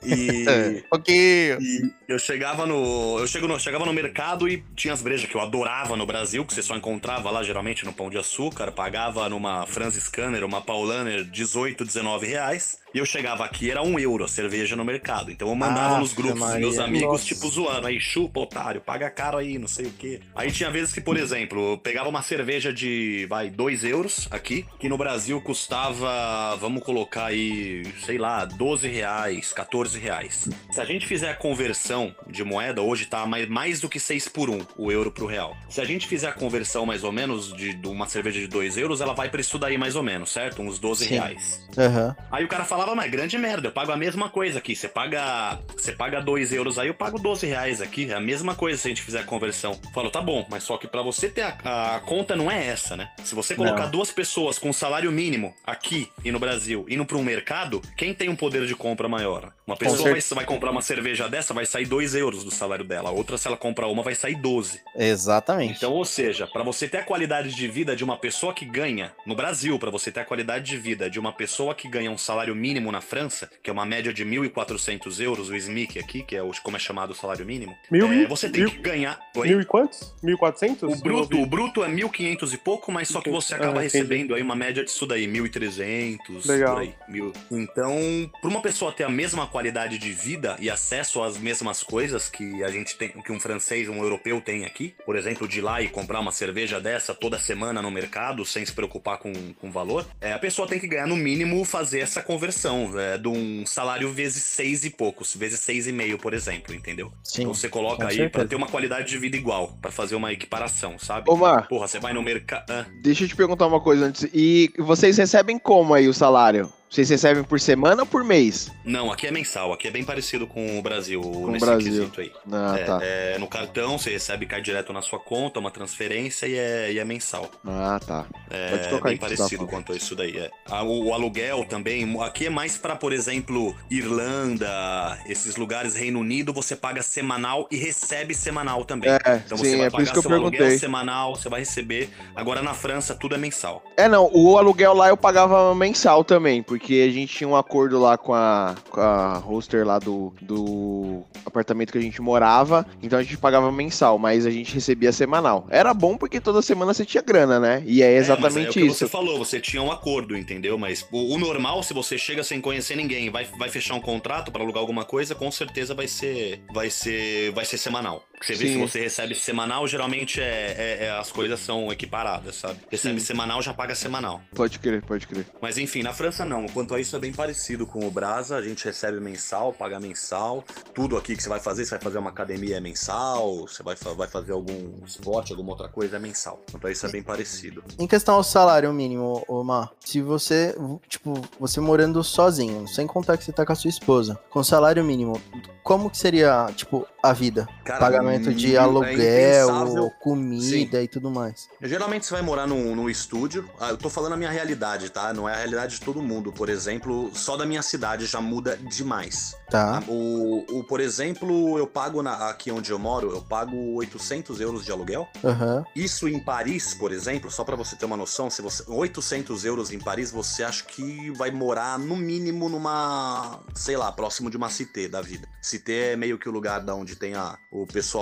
[0.05, 0.45] E,
[0.91, 1.57] Ok.
[1.61, 5.35] e eu chegava no, eu chego no, chegava no mercado e tinha as brejas que
[5.35, 9.29] eu adorava no Brasil, que você só encontrava lá geralmente no Pão de Açúcar, pagava
[9.29, 12.82] numa Franz Scanner, uma Paulaner 18, 19 reais.
[12.95, 15.31] E eu chegava aqui, era um euro a cerveja no mercado.
[15.31, 16.61] Então eu mandava nos grupos dos Maria.
[16.61, 17.25] meus amigos, Nossa.
[17.25, 17.87] tipo, zoando.
[17.87, 20.21] Aí, chupa, otário, paga caro aí, não sei o quê.
[20.35, 24.67] Aí tinha vezes que, por exemplo, eu pegava uma cerveja de, vai, 2 euros aqui,
[24.79, 30.49] que no Brasil custava, vamos colocar aí, sei lá, 12 reais, 14 reais.
[30.71, 34.29] Se a gente fizer a conversão de moeda, hoje tá mais, mais do que 6
[34.29, 35.57] por 1 o euro pro real.
[35.69, 38.77] Se a gente fizer a conversão mais ou menos de, de uma cerveja de 2
[38.77, 40.61] euros, ela vai pra isso daí mais ou menos, certo?
[40.63, 41.15] Uns 12 Sim.
[41.15, 41.67] reais.
[41.77, 42.15] Aham.
[42.31, 44.75] Aí o cara falava, mas grande merda, eu pago a mesma coisa aqui.
[44.75, 48.11] Você paga você paga 2 euros aí, eu pago 12 reais aqui.
[48.11, 49.79] É a mesma coisa se a gente fizer a conversão.
[49.95, 52.97] Falo, tá bom, mas só que pra você ter a, a conta não é essa,
[52.97, 53.11] né?
[53.25, 53.91] Se você colocar Não.
[53.91, 58.29] duas pessoas com salário mínimo aqui e no Brasil, indo pra um mercado, quem tem
[58.29, 59.53] um poder de compra maior?
[59.67, 63.11] Uma pessoa vai, vai comprar uma cerveja dessa, vai sair 2 euros do salário dela.
[63.11, 64.81] Outra, se ela comprar uma, vai sair 12.
[64.97, 65.77] Exatamente.
[65.77, 69.13] Então, ou seja, para você ter a qualidade de vida de uma pessoa que ganha
[69.25, 72.19] no Brasil, para você ter a qualidade de vida de uma pessoa que ganha um
[72.19, 76.23] salário mínimo mínimo na França, que é uma média de 1.400 euros, o SMIC aqui,
[76.23, 78.79] que é o, como é chamado o salário mínimo, Mil é, você tem mil- que
[78.79, 79.21] ganhar.
[79.37, 79.49] Oi?
[79.49, 80.15] Mil e quantos?
[80.23, 80.83] Mil e quatrocentos?
[80.83, 84.35] O bruto, o bruto é 1.500 e pouco, mas só que você acaba Ah, recebendo
[84.35, 86.75] aí uma média disso daí, 1.300, Legal.
[86.77, 86.95] por aí.
[87.09, 87.33] Mil.
[87.51, 92.29] Então, para uma pessoa ter a mesma qualidade de vida e acesso às mesmas coisas
[92.29, 95.63] que a gente tem, que um francês, um europeu tem aqui, por exemplo, de ir
[95.63, 99.71] lá e comprar uma cerveja dessa toda semana no mercado, sem se preocupar com, com
[99.71, 102.62] valor, é, a pessoa tem que ganhar no mínimo fazer essa conversão
[102.99, 107.13] é, de um salário vezes seis e poucos, vezes seis e meio, por exemplo, entendeu?
[107.23, 107.43] Sim.
[107.43, 110.99] Então você coloca aí pra ter uma qualidade de vida igual, pra fazer uma equiparação,
[110.99, 111.31] sabe?
[111.31, 112.87] Ô, Mar, Porra, você vai no mercado.
[113.03, 114.29] deixa eu te perguntar uma coisa antes.
[114.33, 116.73] E vocês recebem como aí o salário?
[116.93, 118.71] Vocês recebem por semana ou por mês?
[118.85, 121.91] Não, aqui é mensal, aqui é bem parecido com o Brasil o nesse Brasil.
[121.91, 122.31] quesito aí.
[122.53, 122.99] Ah, é, tá.
[123.01, 126.99] é, no cartão você recebe, cai direto na sua conta, uma transferência e é, e
[126.99, 127.51] é mensal.
[127.67, 128.27] Ah, tá.
[128.51, 130.37] É Pode bem tá parecido quanto a isso daí.
[130.37, 130.51] É.
[130.83, 136.53] O, o aluguel também, aqui é mais pra, por exemplo, Irlanda, esses lugares, Reino Unido,
[136.53, 139.09] você paga semanal e recebe semanal também.
[139.09, 140.79] É, Então sim, você vai é por isso que eu perguntei.
[140.79, 142.11] semanal, você vai receber.
[142.37, 143.83] Agora na França tudo é mensal.
[143.97, 147.99] É, não, o aluguel lá eu pagava mensal também, porque a gente tinha um acordo
[148.01, 153.19] lá com a, com a hoster lá do, do apartamento que a gente morava, então
[153.19, 155.67] a gente pagava mensal, mas a gente recebia semanal.
[155.71, 157.83] Era bom porque toda semana você tinha grana, né?
[157.87, 158.99] E é É, é o exatamente que isso.
[158.99, 160.77] você falou, você tinha um acordo, entendeu?
[160.79, 164.51] Mas o, o normal, se você chega sem conhecer ninguém, vai, vai fechar um contrato
[164.53, 168.23] pra alugar alguma coisa, com certeza vai ser, vai ser, vai ser semanal.
[168.43, 168.73] Você vê Sim.
[168.75, 170.45] se você recebe semanal, geralmente é,
[170.77, 172.79] é- é- as coisas são equiparadas, sabe?
[172.91, 173.27] Recebe Sim.
[173.27, 174.41] semanal, já paga semanal.
[174.55, 175.47] Pode crer, pode crer.
[175.61, 176.67] Mas enfim, na França não.
[176.67, 180.65] Quanto a isso é bem parecido com o Brasa, a gente recebe mensal, paga mensal.
[180.95, 183.95] Tudo aqui que você vai fazer, você vai fazer uma academia é mensal, você vai,
[184.17, 186.61] vai fazer algum esporte, alguma outra coisa é mensal.
[186.71, 187.83] Quanto a isso é bem parecido.
[187.99, 190.75] Em questão ao salário mínimo, ô Mar, se você,
[191.09, 195.05] tipo, você morando sozinho, sem contar que você tá com a sua esposa, com salário
[195.05, 195.41] mínimo,
[195.83, 197.69] como que seria, tipo, a vida?
[197.85, 200.11] Cara, Pagamento de é aluguel, impensável.
[200.21, 201.69] comida e tudo mais.
[201.81, 203.69] Geralmente você vai morar num, num estúdio.
[203.81, 205.33] Ah, eu tô falando a minha realidade, tá?
[205.33, 206.53] Não é a realidade de todo mundo.
[206.53, 209.55] Por exemplo, só da minha cidade já muda demais.
[209.71, 209.99] Tá.
[209.99, 214.61] Ah, O, o, por exemplo, eu pago na- aqui onde eu moro, eu pago 800
[214.61, 215.27] euros de aluguel.
[215.45, 215.85] Aham.
[215.97, 219.91] Isso em Paris, por exemplo, só pra você ter uma noção, se você 800 euros
[219.93, 224.69] em Paris, você acha que vai morar no mínimo numa, sei lá, próximo de uma
[224.69, 225.49] cité da vida.
[225.61, 228.22] Cité é meio que o lugar da onde tem a, o pessoal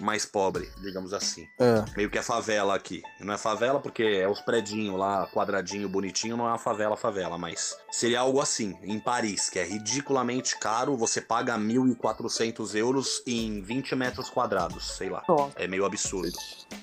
[0.00, 1.48] mais pobre, digamos assim.
[1.58, 1.84] É.
[1.96, 3.02] Meio que a favela aqui.
[3.20, 7.36] Não é favela porque é os predinhos lá, quadradinho, bonitinho, não é uma favela, favela,
[7.38, 13.60] mas seria algo assim, em Paris, que é ridiculamente caro, você paga 1.400 euros em
[13.62, 15.22] 20 metros quadrados, sei lá.
[15.28, 15.52] Nossa.
[15.56, 16.32] É meio absurdo.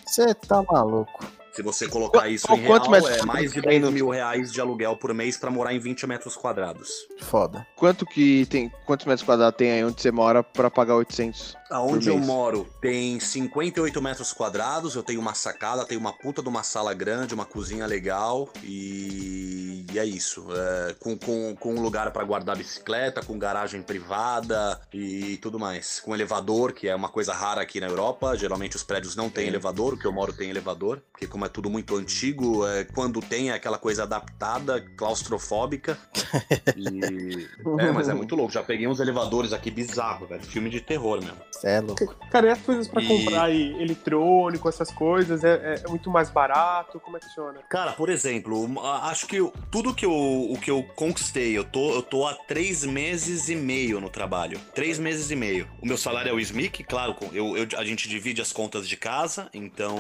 [0.06, 1.26] Você tá maluco.
[1.52, 3.82] Se você colocar Qu- isso qu- em quanto real, metros é mais de tem 10
[3.82, 6.90] no- mil reais de aluguel por mês pra morar em 20 metros quadrados.
[7.22, 7.66] Foda.
[7.76, 11.58] Quanto que tem, quantos metros quadrados tem aí onde você mora pra pagar 800?
[11.70, 16.50] Aonde eu moro tem 58 metros quadrados, eu tenho uma sacada, tenho uma puta de
[16.50, 20.48] uma sala grande, uma cozinha legal e, e é isso.
[20.52, 26.00] É, com, com, com um lugar pra guardar bicicleta, com garagem privada e tudo mais.
[26.00, 28.36] Com elevador, que é uma coisa rara aqui na Europa.
[28.36, 31.50] Geralmente os prédios não têm elevador, o que eu moro tem elevador, porque como é
[31.50, 35.98] tudo muito antigo, é, quando tem é aquela coisa adaptada, claustrofóbica.
[36.76, 37.48] E...
[37.80, 38.52] É, mas é muito louco.
[38.52, 40.44] Já peguei uns elevadores aqui bizarro, velho.
[40.44, 41.38] Filme de terror mesmo.
[41.60, 42.16] Cê é louco.
[42.32, 43.76] Cara, e as coisas pra E- comprar aí?
[43.82, 45.44] Eletrônico, essas coisas?
[45.44, 47.00] É, é- é muito mais barato?
[47.00, 47.60] Como é que funciona?
[47.70, 51.94] Cara, por exemplo, acho que eu- tudo que eu, o que eu conquistei, eu tô,
[51.94, 54.60] eu tô há três meses e meio no trabalho.
[54.74, 55.68] Três meses e meio.
[55.82, 58.96] O meu salário é o SMIC, claro, eu, eu- a gente divide as contas de
[58.96, 59.98] casa, então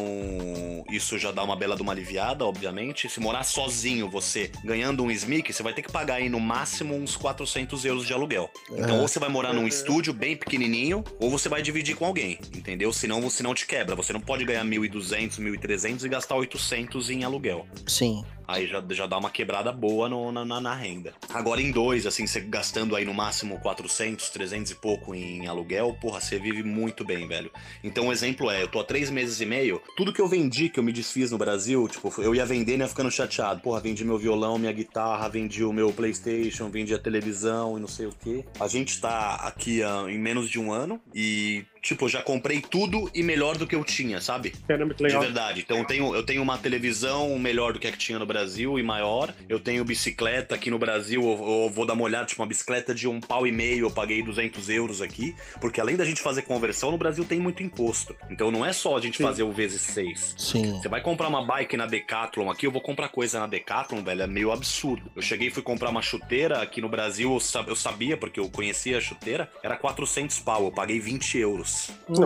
[0.89, 3.10] isso já dá uma bela de uma aliviada, obviamente.
[3.10, 6.95] Se morar sozinho, você ganhando um SMIC, você vai ter que pagar aí no máximo
[6.95, 8.50] uns 400 euros de aluguel.
[8.72, 9.02] Então, Aham.
[9.02, 12.93] ou você vai morar num estúdio bem pequenininho, ou você vai dividir com alguém, entendeu?
[12.93, 13.95] Senão você não te quebra.
[13.95, 17.67] Você não pode ganhar 1.200, 1.300 e gastar 800 em aluguel.
[17.88, 18.23] Sim.
[18.49, 21.13] Aí já, já dá uma quebrada boa no- na, na- renda.
[21.33, 25.95] Agora em dois, assim, você gastando aí no máximo 400, 300 e pouco em aluguel,
[26.01, 27.51] porra, você vive muito bem, velho.
[27.83, 30.69] Então o exemplo é, eu tô há três meses e meio, tudo que eu vendi,
[30.69, 33.62] que eu me desfiz no Brasil, tipo, eu ia vender e ia ficando chateado.
[33.62, 37.88] Porra, vendi meu violão, minha guitarra, vendi o meu Playstation, vendi a televisão e não
[37.88, 38.43] sei o quê.
[38.59, 43.09] A gente tá aqui ah, em menos de um ano e Tipo, já comprei tudo
[43.13, 44.53] e melhor do que eu tinha, sabe?
[44.67, 45.21] Caramba, que legal.
[45.21, 45.61] De verdade.
[45.61, 48.77] Então eu tenho, eu tenho uma televisão melhor do que a que tinha no Brasil
[48.77, 49.33] e maior.
[49.47, 52.93] Eu tenho bicicleta aqui no Brasil, eu, eu vou dar uma olhada, tipo, uma bicicleta
[52.93, 55.35] de um pau e meio, eu paguei 200 euros aqui.
[55.59, 58.15] Porque além da gente fazer conversão, no Brasil tem muito imposto.
[58.29, 59.23] Então não é só a gente Sim.
[59.23, 60.35] fazer o vezes seis.
[60.37, 60.73] Sim.
[60.73, 64.23] Você vai comprar uma bike na Decathlon aqui, eu vou comprar coisa na Decathlon, velho,
[64.23, 65.11] é meio absurdo.
[65.15, 67.37] Eu cheguei e fui comprar uma chuteira aqui no Brasil,
[67.67, 71.68] eu sabia, porque eu conhecia a chuteira, era 400 pau, eu paguei 20 euros.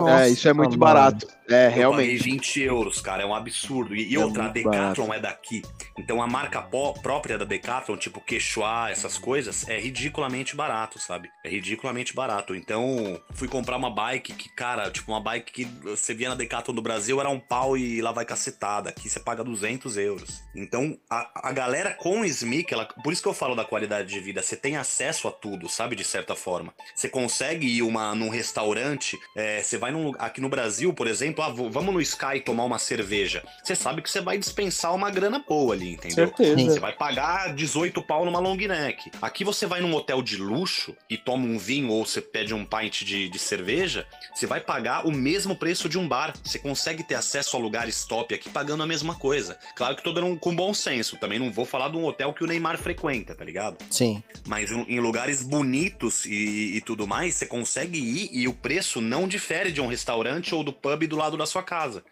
[0.08, 0.78] É, isso é muito mano.
[0.78, 1.26] barato.
[1.46, 2.22] É, Eu paguei realmente.
[2.22, 3.94] 20 euros, cara, é um absurdo.
[3.94, 5.62] E, e É outra, a Decathlon é daqui.
[5.98, 11.28] Então a marca pó- própria da Decathlon, tipo Quechua, essas coisas, é ridiculamente barato, sabe?
[11.44, 12.54] É ridiculamente barato.
[12.54, 16.74] Então, fui comprar uma bike que, cara, tipo, uma bike que você via na Decathlon
[16.74, 18.88] do Brasil era um pau e lá vai cacetada.
[18.88, 20.42] Aqui você paga 200 euros.
[20.56, 24.08] Então, a, a galera com o SMIC, ela, por isso que eu falo da qualidade
[24.08, 25.94] de vida, você tem acesso a tudo, sabe?
[25.94, 26.72] De certa forma.
[26.94, 31.42] Você consegue ir uma, num restaurante, é, você vai num, aqui no Brasil, por exemplo,
[31.44, 33.42] ah, vamos no Sky tomar uma cerveja.
[33.62, 36.28] Você sabe que você vai dispensar uma grana boa ali, entendeu?
[36.36, 36.70] Certeza.
[36.72, 39.10] Você vai pagar 18 pau numa long neck.
[39.20, 42.64] Aqui você vai num hotel de luxo e toma um vinho ou você pede um
[42.64, 46.32] pint de, de cerveja, você vai pagar o mesmo preço de um bar.
[46.44, 49.58] Você consegue ter acesso a lugares top aqui pagando a mesma coisa.
[49.74, 51.16] Claro que tô dando um- com bom senso.
[51.16, 53.78] Também não vou falar de um hotel que o Neymar frequenta, tá ligado?
[53.90, 54.22] Sim.
[54.46, 59.00] Mas em em lugares bonitos e, e tudo mais, você consegue ir e o preço
[59.00, 62.04] não difere de um restaurante ou do pub do lado da sua casa.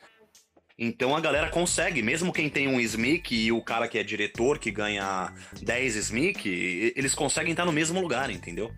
[0.78, 4.58] Então a galera consegue, mesmo quem tem um SMIC e o cara que é diretor,
[4.58, 8.72] que ganha 10 SMIC, eles conseguem estar no mesmo lugar, entendeu?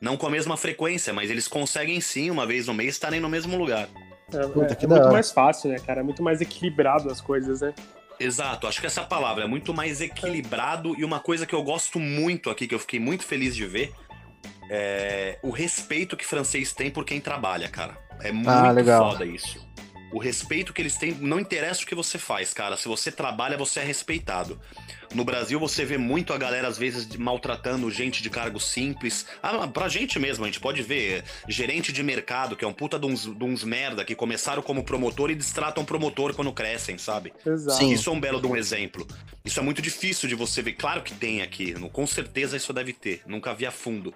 [0.00, 3.28] Não com a mesma frequência, mas eles conseguem sim, uma vez no mês, estarem no
[3.28, 3.88] mesmo lugar.
[4.32, 6.00] É, Puta, é- que é muito mais fácil, né, cara?
[6.00, 7.74] É muito mais equilibrado as coisas, né?
[8.20, 11.98] Exato, acho que essa palavra é muito mais equilibrado e uma coisa que eu gosto
[12.00, 13.92] muito aqui, que eu fiquei muito feliz de ver,
[14.70, 17.96] é o respeito que francês tem por quem trabalha, cara.
[18.20, 19.12] É muito Ah, legal.
[19.12, 19.66] foda isso.
[20.12, 22.76] O respeito que eles têm, não interessa o que você faz, cara.
[22.76, 24.58] Se você trabalha, você é respeitado.
[25.14, 29.26] No Brasil, você vê muito a galera, às vezes, maltratando gente de cargo simples.
[29.42, 32.98] Ah, pra gente mesmo, a gente pode ver gerente de mercado, que é um puta
[32.98, 37.32] de uns, de uns merda, que começaram como promotor e destratam promotor quando crescem, sabe?
[37.44, 37.78] Exato.
[37.78, 37.92] Sim.
[37.92, 39.06] Isso é um belo de um exemplo.
[39.44, 40.74] Isso é muito difícil de você ver.
[40.74, 43.22] Claro que tem aqui, com certeza isso deve ter.
[43.26, 44.12] Nunca vi a fundo.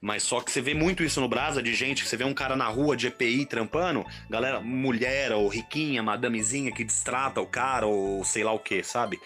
[0.00, 2.34] Mas só que você vê muito isso no Brasa, de gente que você vê um
[2.34, 7.86] cara na rua de EPI trampando, galera, mulher ou riquinha, madamezinha que distrata o cara
[7.86, 9.18] ou sei lá o que, sabe?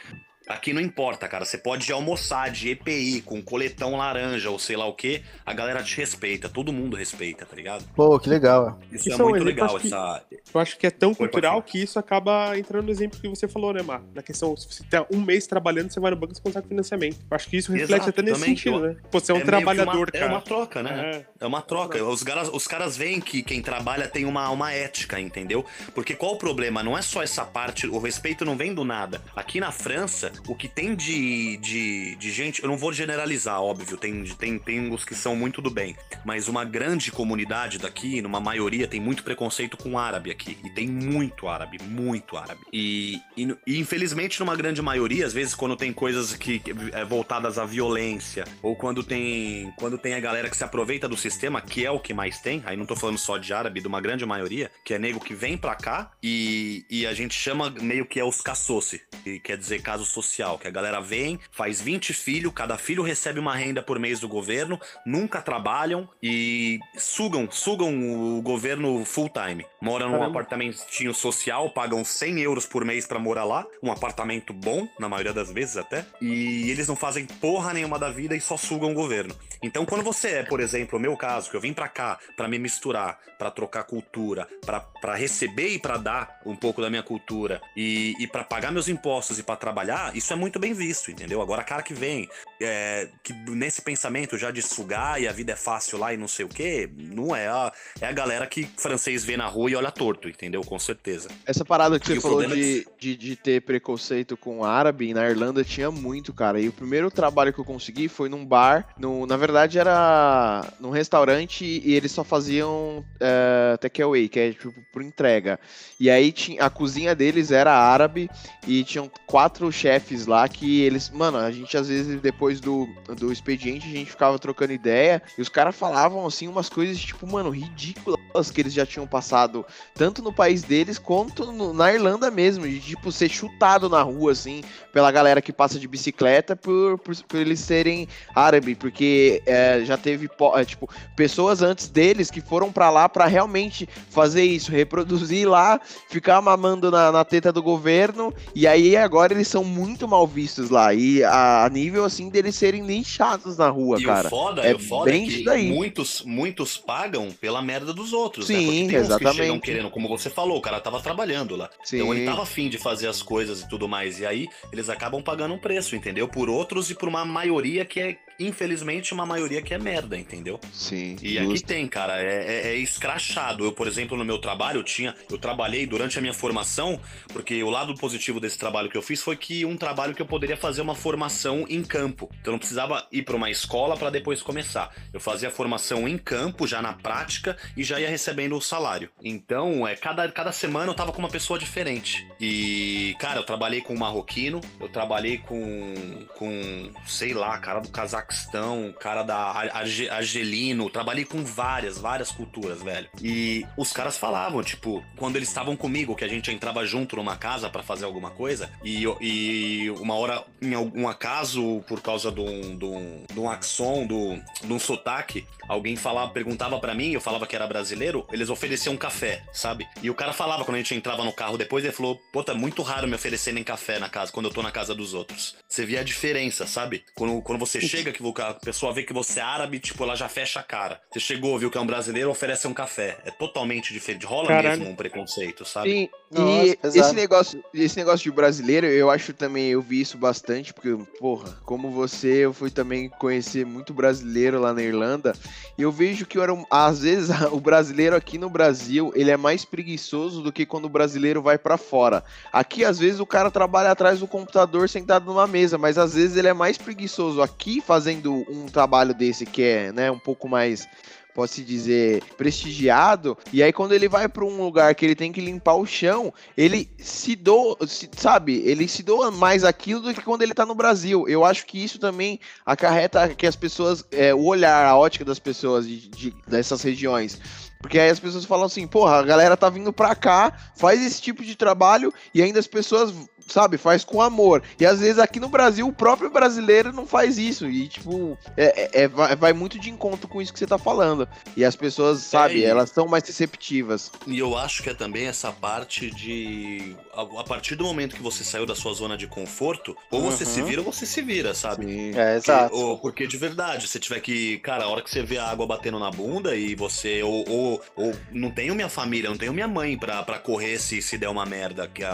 [0.50, 1.44] Aqui não importa, cara.
[1.44, 5.82] Você pode almoçar de EPI com coletão laranja ou sei lá o que, a galera
[5.82, 6.48] te respeita.
[6.48, 7.84] Todo mundo respeita, tá ligado?
[7.94, 8.78] Pô, que legal.
[8.90, 10.24] Isso, Isso é é um muito exemplo, legal, acho que- essa.
[10.54, 13.46] Eu acho que é tão Foi, cultural que isso acaba entrando no exemplo que você
[13.46, 14.02] falou, né, Mar?
[14.14, 17.16] Na questão, se você tá um mês trabalhando, você vai no banco e consegue financiamento.
[17.30, 18.56] Eu acho que isso reflete Exato, até nesse também.
[18.56, 18.96] sentido, Eu- né?
[19.10, 20.32] Pô, você é um meio que uma- trabalhador, É cara.
[20.32, 21.10] uma troca, né?
[21.40, 21.44] É.
[21.44, 22.02] É uma troca.
[22.04, 25.64] Os caras, os caras veem que quem trabalha tem uma, uma ética, entendeu?
[25.94, 26.82] Porque qual o problema?
[26.82, 29.20] Não é só essa parte, o respeito não vem do nada.
[29.36, 33.96] Aqui na França, o que tem de, de, de gente, eu não vou generalizar, óbvio,
[33.96, 38.40] tem, tem, tem os que são muito do bem, mas uma grande comunidade daqui, numa
[38.40, 40.58] maioria, tem muito preconceito com árabe aqui.
[40.64, 42.60] E tem muito árabe, muito árabe.
[42.72, 47.04] E, e, e, infelizmente, numa grande maioria, às vezes, quando tem coisas que, que é,
[47.04, 51.60] voltadas à violência, ou quando tem, quando tem a galera que se aproveita do sistema,
[51.60, 54.00] que é o que mais tem, aí não tô falando só de árabe, de uma
[54.00, 58.06] grande maioria, que é nego que vem pra cá e, e a gente chama meio
[58.06, 62.12] que é os caçoce, que quer dizer caso social, que a galera vem, faz 20
[62.12, 68.38] filhos, cada filho recebe uma renda por mês do governo, nunca trabalham e sugam, sugam
[68.38, 69.66] o governo full time.
[69.80, 70.30] Moram num Caramba.
[70.30, 75.32] apartamentinho social, pagam 100 euros por mês pra morar lá, um apartamento bom, na maioria
[75.32, 78.94] das vezes até, e eles não fazem porra nenhuma da vida e só sugam o
[78.94, 79.34] governo.
[79.62, 82.48] Então, quando você é, por exemplo, o meu caso, que eu vim pra cá pra
[82.48, 87.02] me misturar, pra trocar cultura, pra pra receber e pra dar um pouco da minha
[87.02, 91.10] cultura e, e para pagar meus impostos e pra trabalhar, isso é muito bem visto,
[91.10, 91.42] entendeu?
[91.42, 92.28] Agora, cara que vem,
[92.60, 96.28] é, que nesse pensamento já de sugar e a vida é fácil lá e não
[96.28, 99.76] sei o quê, não é a, é a galera que francês vê na rua e
[99.76, 100.62] olha torto, entendeu?
[100.62, 101.28] Com certeza.
[101.44, 105.28] Essa parada que E você falou é de, de, de ter preconceito com árabe, na
[105.28, 106.60] Irlanda tinha muito, cara.
[106.60, 110.90] E o primeiro trabalho que eu consegui foi num bar, no, na verdade era num
[110.90, 115.58] restaurante e eles só faziam é, takeaway, que é tipo por entrega.
[115.98, 118.30] E aí tinha, a cozinha deles era árabe
[118.66, 122.86] e tinham quatro chefes lá que eles, mano, a gente às vezes depois do,
[123.16, 127.26] do expediente, a gente ficava trocando ideia e os caras falavam, assim, umas coisas, tipo,
[127.26, 132.30] mano, ridículas que eles já tinham passado, tanto no país deles quanto no, na Irlanda
[132.30, 136.98] mesmo, de, tipo, ser chutado na rua, assim, pela galera que passa de bicicleta por,
[136.98, 142.40] por, por eles serem árabe, porque é, já teve, é, tipo, pessoas antes deles que
[142.40, 147.62] foram para lá para realmente fazer isso, reproduzir lá, ficar mamando na, na teta do
[147.62, 152.54] governo, e aí agora eles são muito mal vistos lá, e a, nível, assim, deles
[152.54, 154.28] serem linchados na rua, e cara.
[154.28, 155.68] O foda, é, o foda bem é que daí.
[155.70, 158.56] muitos, muitos pagam pela merda dos outros, né?
[158.56, 158.94] Sim, né?
[158.94, 159.36] exatamente.
[159.36, 161.68] que chegam querendo, como você falou, o cara tava trabalhando lá.
[161.84, 161.96] Sim.
[161.96, 165.22] Então ele tava afim de fazer as coisas e tudo mais, e aí eles acabam
[165.22, 166.28] pagando um preço, entendeu?
[166.28, 170.58] Por outros e por uma maioria que é infelizmente, uma maioria que é merda, entendeu?
[170.72, 171.16] Sim.
[171.22, 171.52] E justo.
[171.52, 173.64] aqui tem, cara, é, é, é, escrachado.
[173.64, 175.14] Eu, por exemplo, no meu trabalho, eu tinha.
[175.30, 176.98] Eu trabalhei durante a minha formação,
[177.32, 180.26] porque o lado positivo desse trabalho que eu fiz foi que um trabalho que eu
[180.26, 182.28] poderia fazer uma formação em campo.
[182.40, 184.94] Então eu não precisava ir para uma escola para depois começar.
[185.12, 189.10] Eu fazia a formação em campo, já na prática, e já ia recebendo o salário.
[189.22, 192.26] Então, é, cada, cada semana eu tava com uma pessoa diferente.
[192.40, 195.94] E, cara, eu trabalhei com um marroquino, eu trabalhei com.
[196.36, 202.30] com, sei lá, cara do casaco Cazaquistão, cara da Arge, Argelino, trabalhei com várias, várias
[202.30, 203.08] culturas, velho.
[203.20, 207.36] E os caras falavam, tipo, quando eles estavam comigo, que a gente entrava junto numa
[207.36, 212.40] casa para fazer alguma coisa, e, e uma hora, em algum acaso, por causa de
[212.40, 216.94] um, de um, de um axon, de um, de um sotaque, alguém falava, perguntava para
[216.94, 219.88] mim, eu falava que era brasileiro, eles ofereciam café, sabe?
[220.02, 222.54] E o cara falava quando a gente entrava no carro depois, ele falou: Pô, tá
[222.54, 225.56] muito raro me oferecerem café na casa, quando eu tô na casa dos outros.
[225.68, 227.04] Você via a diferença, sabe?
[227.14, 230.28] Quando, quando você chega, que a pessoa vê que você é árabe, tipo, ela já
[230.28, 231.00] fecha a cara.
[231.10, 233.18] Você chegou, viu que é um brasileiro, oferece um café.
[233.24, 234.26] É totalmente diferente.
[234.26, 234.78] Rola Caralho.
[234.78, 235.90] mesmo um preconceito, sabe?
[235.90, 236.08] Sim.
[236.32, 240.72] Nossa, e esse negócio, esse negócio de brasileiro, eu acho também, eu vi isso bastante,
[240.72, 245.34] porque, porra, como você, eu fui também conhecer muito brasileiro lá na Irlanda,
[245.76, 249.64] e eu vejo que era, às vezes o brasileiro aqui no Brasil, ele é mais
[249.64, 252.22] preguiçoso do que quando o brasileiro vai para fora.
[252.52, 256.36] Aqui, às vezes, o cara trabalha atrás do computador sentado numa mesa, mas às vezes
[256.36, 260.86] ele é mais preguiçoso aqui fazendo um trabalho desse que é, né, um pouco mais
[261.34, 265.40] pode-se dizer, prestigiado, e aí quando ele vai para um lugar que ele tem que
[265.40, 270.22] limpar o chão, ele se doa, se, sabe, ele se doa mais aquilo do que
[270.22, 271.28] quando ele tá no Brasil.
[271.28, 275.38] Eu acho que isso também acarreta que as pessoas, é, o olhar, a ótica das
[275.38, 277.38] pessoas de, de, dessas regiões.
[277.80, 281.20] Porque aí as pessoas falam assim, porra, a galera tá vindo pra cá, faz esse
[281.20, 283.14] tipo de trabalho e ainda as pessoas
[283.52, 284.62] sabe, faz com amor.
[284.78, 287.66] E às vezes aqui no Brasil o próprio brasileiro não faz isso.
[287.68, 291.28] E, tipo, é, é, é vai, muito de encontro com isso que você tá falando.
[291.56, 294.10] E as pessoas, sabe, é, elas são mais receptivas.
[294.26, 296.96] E eu acho que é também essa parte de.
[297.14, 300.30] A, a, partir do momento que você saiu da sua zona de conforto, ou uhum.
[300.30, 301.86] você se vira ou você se vira, sabe?
[301.86, 302.18] Sim.
[302.18, 302.74] É, exato.
[302.74, 304.58] Ou, porque de verdade, se tiver que.
[304.58, 307.22] Cara, a hora que você vê a água batendo na bunda e você.
[307.22, 311.02] Ou, ou, ou não tenho minha família, não tenho minha mãe pra, pra correr se,
[311.02, 312.10] se der uma merda que a,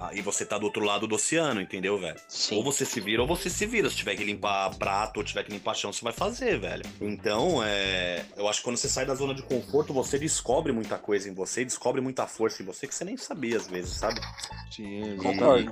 [0.00, 2.18] a, e você tá do outro outro lado do oceano, entendeu, velho?
[2.28, 2.56] Sim.
[2.56, 3.90] Ou você se vira ou você se vira.
[3.90, 6.84] Se tiver que limpar prato ou tiver que limpar chão, você vai fazer, velho.
[7.00, 8.24] Então, é.
[8.36, 11.34] Eu acho que quando você sai da zona de conforto, você descobre muita coisa em
[11.34, 14.20] você, descobre muita força em você que você nem sabia às vezes, sabe?
[14.70, 15.16] Sim,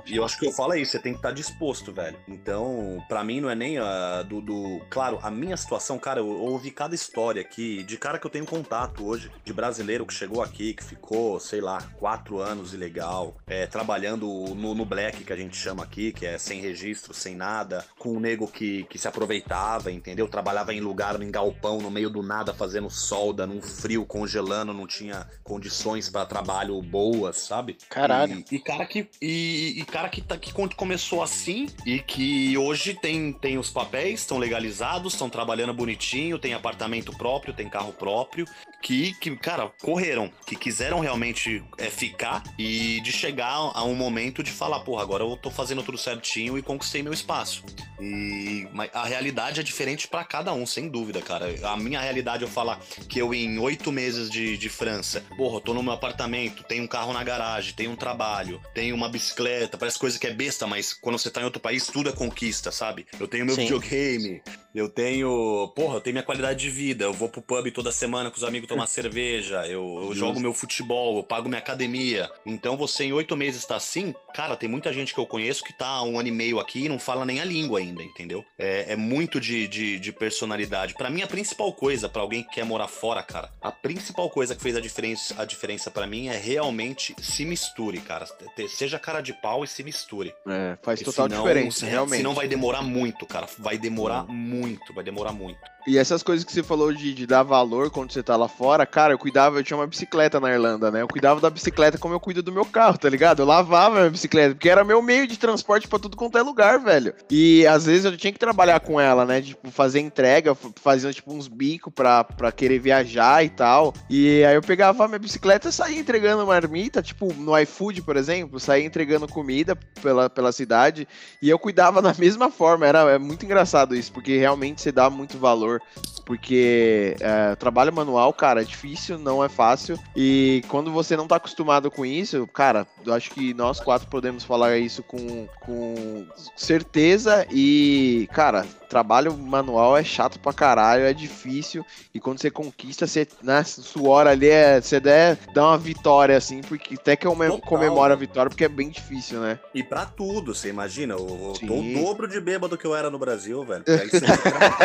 [0.05, 1.93] e, e eu acho que eu falo é isso, você tem que estar tá disposto,
[1.93, 2.17] velho.
[2.27, 6.27] Então, para mim não é nem uh, do, do, Claro, a minha situação, cara, eu,
[6.27, 10.13] eu ouvi cada história aqui de cara que eu tenho contato hoje, de brasileiro que
[10.13, 15.31] chegou aqui, que ficou, sei lá, quatro anos ilegal, é, trabalhando no, no black, que
[15.31, 18.97] a gente chama aqui, que é sem registro, sem nada, com um nego que, que
[18.97, 20.27] se aproveitava, entendeu?
[20.27, 24.87] Trabalhava em lugar, em galpão, no meio do nada, fazendo solda, num frio, congelando, não
[24.87, 27.77] tinha condições para trabalho boas, sabe?
[27.87, 28.43] Caralho.
[28.51, 32.95] E, e cara que e, e, cara que, tá, que começou assim e que hoje
[32.95, 38.47] tem, tem os papéis, estão legalizados, estão trabalhando bonitinho, tem apartamento próprio, tem carro próprio,
[38.87, 44.41] que, que cara, correram, que quiseram realmente é, ficar e de chegar a um momento
[44.41, 47.65] de falar, porra, agora eu tô fazendo tudo certinho e conquistei meu espaço.
[47.99, 51.53] E a realidade é diferente para cada um, sem dúvida, cara.
[51.63, 52.79] A minha realidade eu falar
[53.09, 56.85] que eu em oito meses de, de França, porra, eu tô no meu apartamento, tenho
[56.85, 60.65] um carro na garagem, tenho um trabalho, tenho uma bicicleta, parece coisa que é besta,
[60.65, 63.05] mas quando você tá em outro país, tudo é conquista, sabe?
[63.19, 63.63] Eu tenho meu Sim.
[63.63, 64.41] videogame,
[64.77, 65.71] Eu tenho.
[65.75, 67.05] Porra, eu tenho minha qualidade de vida.
[67.05, 69.65] Eu vou pro pub toda semana com os amigos tomar cerveja.
[69.65, 72.29] Eu, eu jogo meu futebol, eu pago minha academia.
[72.45, 75.73] Então você em oito meses tá assim, cara, tem muita gente que eu conheço que
[75.73, 78.45] tá um ano e meio aqui e não fala nem a língua ainda, entendeu?
[78.55, 80.93] É, é muito de, de, de personalidade.
[80.93, 84.55] Para mim, a principal coisa para alguém que quer morar fora, cara, a principal coisa
[84.55, 88.27] que fez a diferença, a diferença para mim é realmente se misture, cara.
[88.69, 90.31] Seja cara de pau e se misture.
[90.45, 92.17] É, faz total senão, diferença, realmente.
[92.17, 93.47] Senão vai demorar muito, cara.
[93.57, 95.76] Vai demorar muito, vai demorar muito.
[95.87, 98.85] E essas coisas que você falou de, de, dar valor quando você tá lá fora,
[98.85, 101.01] cara, eu cuidava, eu tinha uma bicicleta na Irlanda, né?
[101.01, 103.41] Eu cuidava da bicicleta como eu cuido do meu carro, tá ligado?
[103.41, 106.77] Eu lavava minha bicicleta, porque era meu meio de transporte para tudo quanto é lugar,
[106.77, 107.13] velho.
[107.31, 109.41] E às vezes eu tinha que trabalhar com ela, né?
[109.41, 113.93] Tipo, fazer entrega, fazendo tipo uns bicos pra, pra querer viajar e tal.
[114.09, 118.59] E aí eu pegava minha bicicleta e saía entregando marmita, tipo no iFood, por exemplo,
[118.59, 121.07] saía entregando comida pela, pela cidade.
[121.41, 125.09] E eu cuidava da mesma forma, era é muito engraçado isso, porque realmente você dá
[125.09, 125.76] muito valor
[126.25, 129.97] porque é, trabalho manual, cara, é difícil, não é fácil.
[130.15, 134.43] E quando você não tá acostumado com isso, cara, eu acho que nós quatro podemos
[134.43, 136.25] falar isso com, com
[136.55, 137.47] certeza.
[137.49, 141.85] E, cara, trabalho manual é chato pra caralho, é difícil.
[142.13, 146.61] E quando você conquista, você, né, suor ali, é, você der, dá uma vitória, assim,
[146.61, 149.59] porque até que eu comemora a vitória, porque é bem difícil, né?
[149.73, 153.09] E pra tudo, você imagina, eu, eu tô o dobro de bêbado que eu era
[153.09, 153.83] no Brasil, velho.
[153.87, 154.21] Aí você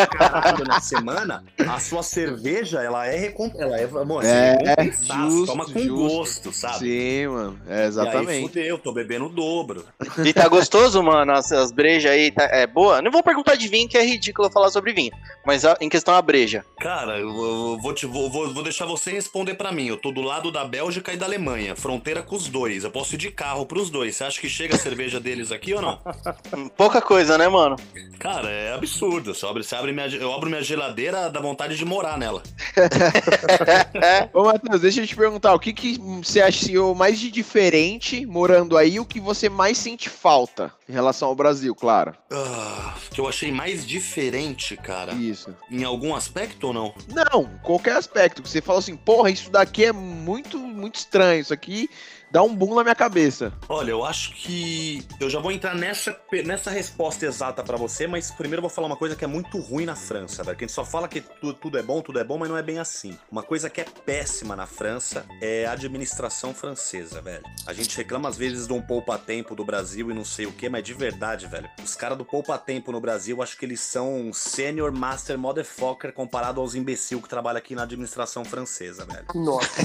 [0.07, 3.65] caralho na semana, a sua cerveja, ela é recompensada.
[3.65, 5.95] Ela é, mano, é, é justo, toma com justo.
[5.95, 6.79] gosto, sabe?
[6.79, 8.29] Sim, mano, é exatamente.
[8.29, 9.85] E aí fudeu, tô bebendo o dobro.
[10.25, 13.01] E tá gostoso, mano, as, as brejas aí, tá, é boa?
[13.01, 15.13] Não vou perguntar de vinho, que é ridículo falar sobre vinho.
[15.45, 16.65] Mas a, em questão a breja.
[16.79, 19.87] Cara, eu, eu vou, te, vou, vou, deixar você responder para mim.
[19.87, 22.85] Eu tô do lado da Bélgica e da Alemanha, fronteira com os dois.
[22.85, 24.17] Eu posso ir de carro pros dois.
[24.17, 25.99] Você acha que chega a cerveja deles aqui ou não?
[26.77, 27.77] Pouca coisa, né, mano?
[28.19, 29.35] Cara, é absurdo.
[29.35, 32.43] Você abre, você abre minha, eu abro minha geladeira, dá vontade de morar nela.
[34.33, 38.79] Ô, Matheus, deixa eu te perguntar, o que, que você achou mais de diferente morando
[38.79, 38.99] aí?
[38.99, 42.15] O que você mais sente falta em relação ao Brasil, claro?
[42.33, 45.13] Uh, que eu achei mais diferente, cara.
[45.13, 45.55] Isso.
[45.71, 46.95] Em algum aspecto ou não?
[47.09, 48.47] Não, qualquer aspecto.
[48.47, 51.43] Você fala assim, porra, isso daqui é muito, muito estranho.
[51.43, 51.89] Isso aqui
[52.33, 53.53] dá um boom na minha cabeça.
[53.69, 58.31] Olha, eu acho que eu já vou entrar nessa, nessa resposta exata para você, mas
[58.31, 60.57] primeiro eu vou falar uma coisa que é muito ruim na França, velho.
[60.57, 62.57] Que a gente só fala que tudo, tudo é bom, tudo é bom, mas não
[62.57, 63.19] é bem assim.
[63.31, 67.45] Uma coisa que é péssima na França é a administração francesa, velho.
[67.67, 70.71] A gente reclama às vezes de um poupa-tempo do Brasil e não sei o que,
[70.71, 71.69] mas de verdade, velho.
[71.85, 76.75] Os caras do poupa-tempo no Brasil, acho que eles são senior master motherfucker comparado aos
[76.75, 79.27] imbecil que trabalham aqui na administração francesa, velho.
[79.35, 79.83] Nossa.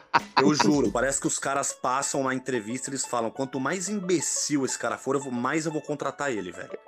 [0.40, 4.64] Eu juro, parece que os caras passam na entrevista e eles falam: quanto mais imbecil
[4.64, 6.78] esse cara for, mais eu vou contratar ele, velho.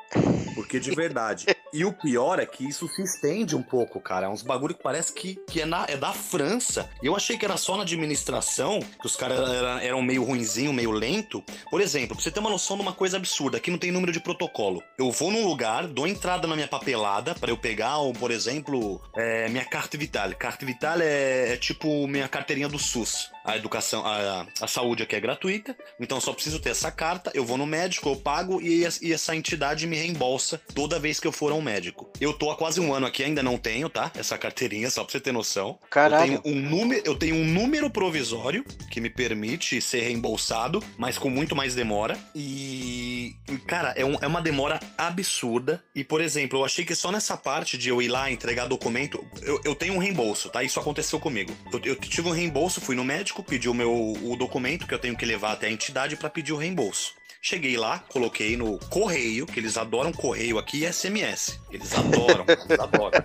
[0.54, 1.46] Porque de verdade.
[1.72, 4.26] E o pior é que isso se estende um pouco, cara.
[4.26, 6.90] É uns bagulho que parece que, que é, na, é da França.
[7.02, 10.72] E eu achei que era só na administração, que os caras eram, eram meio ruinzinho,
[10.72, 11.42] meio lento.
[11.70, 14.12] Por exemplo, pra você ter uma noção de uma coisa absurda, aqui não tem número
[14.12, 14.82] de protocolo.
[14.98, 19.00] Eu vou num lugar, dou entrada na minha papelada para eu pegar, ou, por exemplo,
[19.16, 20.30] é, minha carta vital.
[20.38, 25.16] Carta vital é, é tipo minha carteirinha do SUS a educação, a, a saúde aqui
[25.16, 28.86] é gratuita, então só preciso ter essa carta, eu vou no médico, eu pago e,
[29.02, 32.10] e, essa entidade me reembolsa toda vez que eu for a um médico.
[32.20, 34.10] Eu tô há quase um ano aqui, ainda não tenho, tá?
[34.14, 35.78] Essa carteirinha, só pra você ter noção.
[35.90, 36.34] Caralho.
[36.34, 41.18] Eu tenho um número, eu tenho um número provisório que me permite ser reembolsado, mas
[41.18, 42.16] com muito mais demora.
[42.34, 43.34] E,
[43.66, 45.82] cara, é, um, é uma demora absurda.
[45.94, 49.24] E, por exemplo, eu achei que só nessa parte de eu ir lá entregar documento,
[49.42, 50.62] eu, eu tenho um reembolso, tá?
[50.62, 51.52] Isso aconteceu comigo.
[51.72, 54.94] Eu, eu tive um reembolso, fui no médico médico, pedi o meu o documento que
[54.94, 57.14] eu tenho que levar até a entidade para pedir o reembolso.
[57.44, 61.58] Cheguei lá, coloquei no correio, que eles adoram correio aqui e SMS.
[61.72, 63.18] Eles adoram, eles adoram.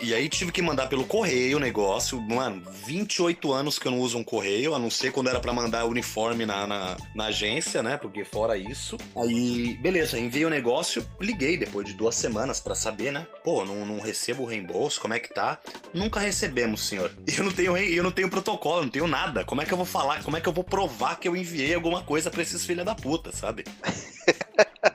[0.00, 2.18] E aí tive que mandar pelo correio o negócio.
[2.22, 5.52] Mano, 28 anos que eu não uso um correio, a não ser quando era para
[5.52, 7.98] mandar uniforme na, na, na, agência, né?
[7.98, 8.96] Porque fora isso.
[9.14, 13.26] Aí, beleza, enviei o negócio, liguei depois de duas semanas para saber, né?
[13.44, 15.58] Pô, não, não recebo reembolso, como é que tá?
[15.92, 17.12] Nunca recebemos, senhor.
[17.36, 19.44] Eu não tenho eu não tenho protocolo, não tenho nada.
[19.44, 20.22] Como é que eu vou falar?
[20.24, 22.94] Como é que eu vou provar que eu enviei alguma coisa pra esses filha da
[22.94, 23.49] puta, sabe?
[23.50, 23.64] sabe?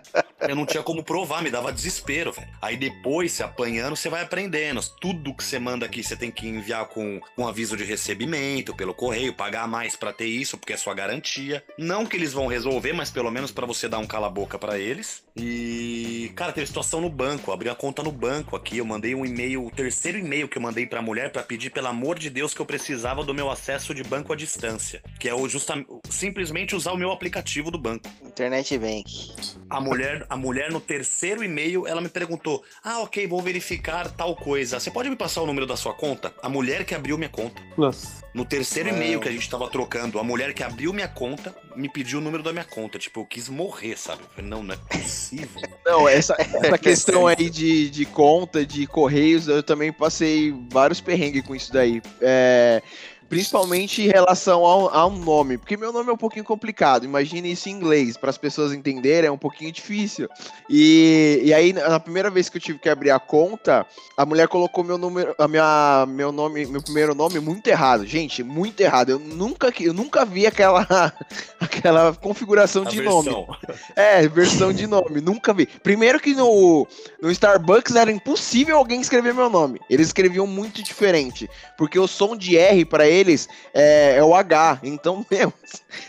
[0.47, 2.47] Eu não tinha como provar, me dava desespero, velho.
[2.61, 4.82] Aí depois, se apanhando, você vai aprendendo.
[4.99, 8.93] Tudo que você manda aqui, você tem que enviar com um aviso de recebimento pelo
[8.93, 11.63] correio, pagar mais para ter isso, porque é sua garantia.
[11.78, 15.24] Não que eles vão resolver, mas pelo menos para você dar um cala-boca para eles.
[15.36, 17.51] E, cara, teve situação no banco.
[17.51, 18.78] abri a conta no banco aqui.
[18.78, 21.88] Eu mandei um e-mail, o terceiro e-mail que eu mandei pra mulher para pedir, pelo
[21.88, 25.01] amor de Deus, que eu precisava do meu acesso de banco à distância.
[25.20, 25.74] Que é o justa,
[26.09, 28.09] simplesmente usar o meu aplicativo do banco.
[28.24, 29.34] Internet Bank.
[29.70, 34.35] A mulher, A mulher, no terceiro e-mail, ela me perguntou: Ah, ok, vou verificar tal
[34.35, 34.79] coisa.
[34.79, 36.33] Você pode me passar o número da sua conta?
[36.41, 37.61] A mulher que abriu minha conta.
[37.77, 38.23] Nossa.
[38.33, 41.87] No terceiro e-mail que a gente tava trocando, a mulher que abriu minha conta me
[41.87, 42.99] pediu o número da minha conta.
[42.99, 44.23] Tipo, eu quis morrer, sabe?
[44.23, 45.61] Eu falei, não, não é possível.
[45.85, 51.45] Não, essa, essa questão aí de, de conta, de correios, eu também passei vários perrengues
[51.45, 52.01] com isso daí.
[52.21, 52.81] É,
[53.30, 57.05] principalmente em relação ao, a um nome, porque meu nome é um pouquinho complicado.
[57.05, 60.30] Imagine isso em inglês, para as pessoas entenderem, é um pouquinho difícil.
[60.69, 63.86] E, e aí, na primeira vez que eu tive que abrir a conta,
[64.17, 68.05] a mulher colocou meu número, a minha, meu nome, meu primeiro nome muito errado.
[68.05, 69.09] Gente, muito errado.
[69.09, 70.86] Eu nunca, eu nunca vi aquela,
[71.59, 73.23] aquela configuração a de versão.
[73.23, 73.47] nome.
[73.95, 75.65] É, versão de nome, nunca vi.
[75.65, 76.88] Primeiro que no,
[77.21, 79.80] no Starbucks era impossível alguém escrever meu nome.
[79.89, 84.80] Eles escreviam muito diferente, porque o som de R para eles é, é, o H.
[84.84, 85.53] Então, meu,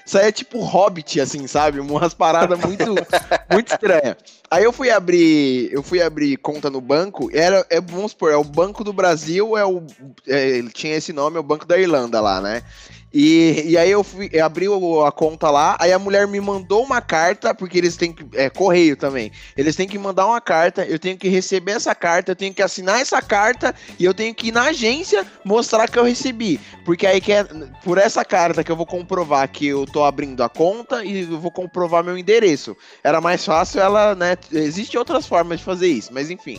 [0.04, 1.80] isso aí é tipo Hobbit, assim, sabe?
[1.80, 2.84] Umas paradas muito,
[3.50, 4.16] muito estranhas.
[4.50, 8.36] Aí eu fui abrir, eu fui abrir conta no banco, era, é, vamos supor, é
[8.36, 9.82] o Banco do Brasil, é o,
[10.26, 12.62] é, ele tinha esse nome, é o Banco da Irlanda lá, né?
[13.18, 14.66] E, e aí eu fui, eu abri
[15.06, 18.26] a conta lá, aí a mulher me mandou uma carta, porque eles têm que.
[18.34, 19.32] É correio também.
[19.56, 22.60] Eles têm que mandar uma carta, eu tenho que receber essa carta, eu tenho que
[22.60, 26.60] assinar essa carta e eu tenho que ir na agência mostrar que eu recebi.
[26.84, 27.44] Porque aí que é
[27.82, 31.40] por essa carta que eu vou comprovar que eu tô abrindo a conta e eu
[31.40, 32.76] vou comprovar meu endereço.
[33.02, 34.36] Era mais fácil ela, né?
[34.52, 36.58] Existem outras formas de fazer isso, mas enfim.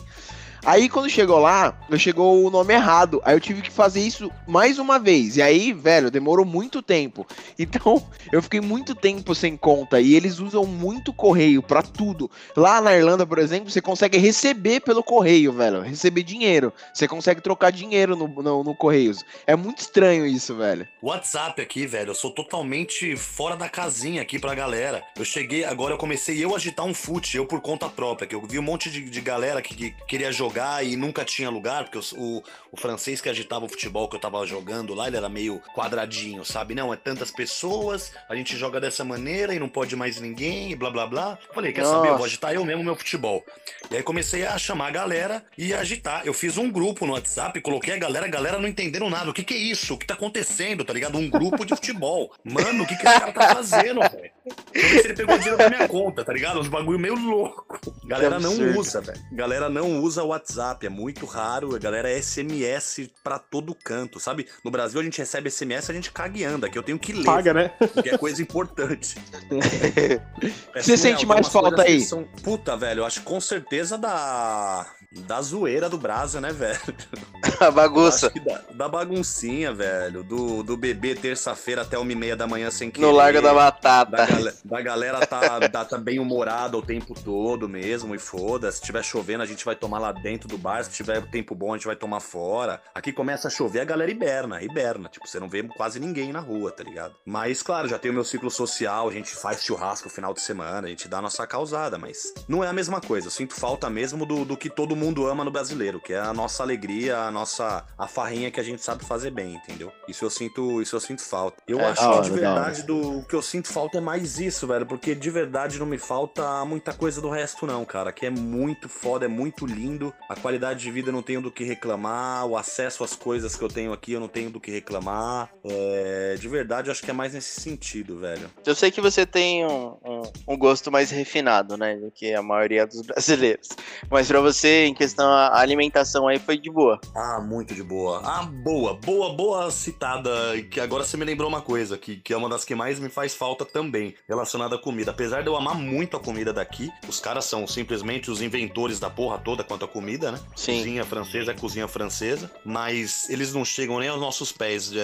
[0.68, 3.22] Aí quando chegou lá, chegou o nome errado.
[3.24, 5.38] Aí eu tive que fazer isso mais uma vez.
[5.38, 7.26] E aí, velho, demorou muito tempo.
[7.60, 10.00] Então, eu fiquei muito tempo sem conta.
[10.00, 12.30] E eles usam muito correio para tudo.
[12.56, 15.82] Lá na Irlanda, por exemplo, você consegue receber pelo correio, velho.
[15.82, 16.72] Receber dinheiro.
[16.94, 19.26] Você consegue trocar dinheiro no, no, no Correios.
[19.46, 20.88] É muito estranho isso, velho.
[21.02, 22.12] WhatsApp aqui, velho.
[22.12, 25.04] Eu sou totalmente fora da casinha aqui pra galera.
[25.18, 28.28] Eu cheguei, agora eu comecei eu agitar um fute, eu por conta própria.
[28.28, 31.24] Que eu vi um monte de, de galera que, que queria jogar jogar e nunca
[31.24, 35.08] tinha lugar, porque o, o, francês que agitava o futebol que eu tava jogando lá,
[35.08, 36.74] ele era meio quadradinho, sabe?
[36.74, 40.76] Não, é tantas pessoas, a gente joga dessa maneira e não pode mais ninguém e
[40.76, 41.38] blá blá blá.
[41.54, 41.96] Falei, quer Nossa.
[41.96, 42.10] saber?
[42.10, 43.44] Eu vou agitar eu mesmo meu futebol.
[43.92, 46.24] E aí comecei a chamar a galera e agitar.
[46.26, 49.30] Eu fiz um grupo no WhatsApp, coloquei a galera, a galera não entendendo nada.
[49.30, 49.94] O que que é isso?
[49.94, 51.18] O que tá acontecendo, tá ligado?
[51.18, 52.34] Um grupo de futebol.
[52.44, 54.32] Mano, o que que esse cara tá fazendo, velho?
[54.74, 56.60] se ele pegou dinheiro da minha conta, tá ligado?
[56.60, 57.80] Uns bagulho meio louco.
[58.06, 59.20] Galera não usa, velho.
[59.32, 61.76] Galera não usa o WhatsApp, é muito raro.
[61.76, 64.48] A galera é SMS pra todo canto, sabe?
[64.64, 67.12] No Brasil a gente recebe SMS, a gente caga e anda, que eu tenho que
[67.12, 67.26] ler.
[67.26, 67.72] Paga, né?
[68.02, 69.18] Que é coisa importante.
[70.74, 72.02] é Você sente mais falta aí?
[72.02, 72.24] São...
[72.44, 76.80] Puta, velho, eu acho com certeza da da zoeira do Brasa, né, velho?
[77.60, 78.32] A bagunça.
[78.46, 80.24] Da, da, baguncinha, velho.
[80.24, 83.06] Do, do bebê terça-feira até uma e meia da manhã sem querer.
[83.06, 84.18] No Largo da Batata.
[84.18, 88.72] Da, da galera tá, tá, tá, bem humorada o tempo todo mesmo, e foda.
[88.72, 90.84] Se tiver chovendo, a gente vai tomar lá dentro do bar.
[90.84, 92.82] Se tiver tempo bom, a gente vai tomar fora.
[92.94, 95.10] Aqui começa a chover, a galera hiberna, hiberna.
[95.10, 97.16] Tipo, você não vê quase ninguém na rua, tá ligado?
[97.26, 100.42] Mas, claro, já tem o meu ciclo social, a gente faz churrasco no final de
[100.42, 103.28] semana, a gente dá a nossa causada, mas não é a mesma coisa.
[103.28, 106.34] Eu sinto falta mesmo do, do que todo mundo ama no brasileiro, que é a
[106.34, 109.92] nossa alegria, a nossa a farrinha que a gente sabe fazer bem, entendeu?
[110.08, 111.62] Isso eu sinto, isso eu sinto falta.
[111.68, 114.86] Eu é, acho que de verdade do que eu sinto falta é mais isso, velho,
[114.86, 118.90] porque de verdade não me falta muita coisa do resto não, cara, que é muito
[118.90, 120.14] foda, é muito lindo.
[120.30, 123.64] A qualidade de vida eu não tenho do que reclamar, o acesso às coisas que
[123.64, 125.50] eu tenho aqui eu não tenho do que reclamar.
[125.64, 128.50] É, de verdade eu acho que é mais nesse sentido, velho.
[128.66, 132.42] Eu sei que você tem um, um, um gosto mais refinado, né, do que a
[132.42, 133.70] maioria dos brasileiros.
[134.10, 137.00] Mas para você, em questão a alimentação aí foi de boa.
[137.16, 138.22] Ah, muito de boa.
[138.24, 140.30] Ah, boa, boa, boa citada.
[140.72, 143.10] Que agora você me lembrou uma coisa, que, que é uma das que mais me
[143.10, 145.12] faz falta também, relacionada à comida.
[145.12, 149.10] Apesar de eu amar muito a comida daqui, os caras são simplesmente os inventores da
[149.10, 150.40] porra toda quanto à comida, né?
[150.56, 150.78] Sim.
[150.78, 155.00] Cozinha francesa é cozinha francesa, mas eles não chegam nem aos nossos pés de,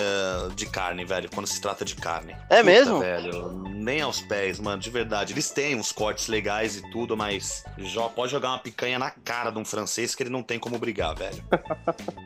[0.56, 2.34] de carne, velho, quando se trata de carne.
[2.50, 3.00] É Puta, mesmo?
[3.00, 5.34] velho, nem aos pés, mano, de verdade.
[5.34, 7.64] Eles têm uns cortes legais e tudo, mas
[8.16, 11.16] pode jogar uma picanha na cara de um francês que ele não tem como brigar,
[11.16, 11.44] velho.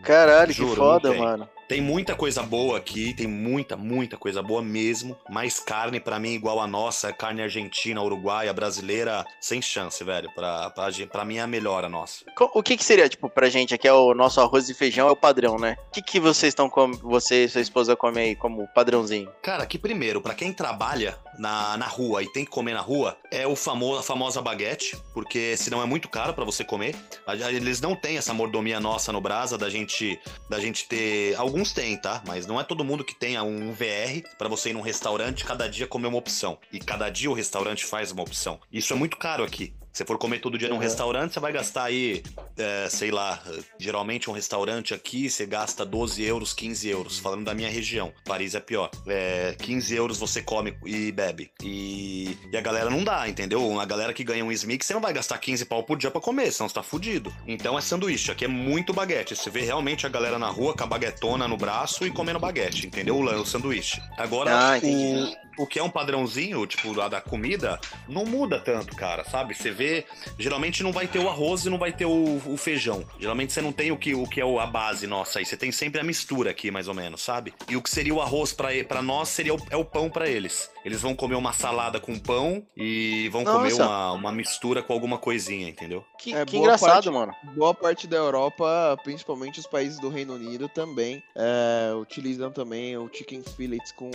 [0.03, 1.49] Caralho, Juro, que foda, mano.
[1.68, 5.18] Tem muita coisa boa aqui, tem muita, muita coisa boa mesmo.
[5.30, 10.32] Mas carne, para mim, igual a nossa, carne argentina, uruguaia, brasileira, sem chance, velho.
[10.34, 12.24] Pra, pra, pra mim é a melhor a nossa.
[12.53, 15.11] O que que seria, tipo, pra gente aqui é o nosso arroz e feijão, é
[15.11, 15.76] o padrão, né?
[15.89, 19.30] O que que vocês estão com você e sua esposa comem aí como padrãozinho?
[19.41, 23.18] Cara, aqui primeiro, para quem trabalha na, na rua e tem que comer na rua,
[23.32, 26.95] é o famoso, a famosa baguete, porque senão é muito caro para você comer.
[27.49, 31.73] Eles não têm essa mordomia nossa no Brasa da gente, da gente ter algum Alguns
[31.73, 32.21] têm, tá?
[32.23, 35.67] Mas não é todo mundo que tenha um VR para você ir num restaurante cada
[35.67, 36.59] dia comer uma opção.
[36.71, 38.59] E cada dia o restaurante faz uma opção.
[38.71, 39.73] Isso é muito caro aqui.
[39.97, 42.21] Se for comer todo dia num restaurante, você vai gastar aí,
[42.55, 43.41] é, sei lá,
[43.79, 47.17] geralmente um restaurante aqui você gasta 12 euros, 15 euros.
[47.17, 48.91] Falando da minha região, Paris é pior.
[49.07, 51.49] É, 15 euros você come e bebe.
[51.63, 53.79] E, e a galera não dá, entendeu?
[53.79, 56.21] A galera que ganha um Smix, você não vai gastar 15 pau por dia pra
[56.21, 57.33] comer, senão você tá fudido.
[57.47, 59.35] Então é sanduíche, aqui é muito baguete.
[59.35, 62.85] Você vê realmente a galera na rua com a baguetona no braço e comendo baguete,
[62.85, 63.15] entendeu?
[63.17, 63.99] O, o sanduíche.
[64.15, 68.95] Agora, Ah, o, o que é um padrãozinho, tipo, lá da comida, não muda tanto,
[68.95, 69.53] cara, sabe?
[69.53, 70.05] Você vê,
[70.37, 73.05] geralmente não vai ter o arroz e não vai ter o, o feijão.
[73.19, 75.45] Geralmente você não tem o que, o que é a base nossa aí.
[75.45, 77.53] Você tem sempre a mistura aqui, mais ou menos, sabe?
[77.67, 80.27] E o que seria o arroz pra, pra nós seria o, é o pão pra
[80.27, 80.69] eles.
[80.88, 83.85] Eles vão comer uma salada com pão e vão comer Nossa.
[83.85, 86.01] uma, uma mistura com alguma coisinha, entendeu?
[86.17, 87.35] Que, É, que boa engraçado, parte- mano.
[87.57, 93.09] Boa parte da Europa, principalmente os países do Reino Unido, também é, utilizam também o
[93.13, 94.09] chicken fillets com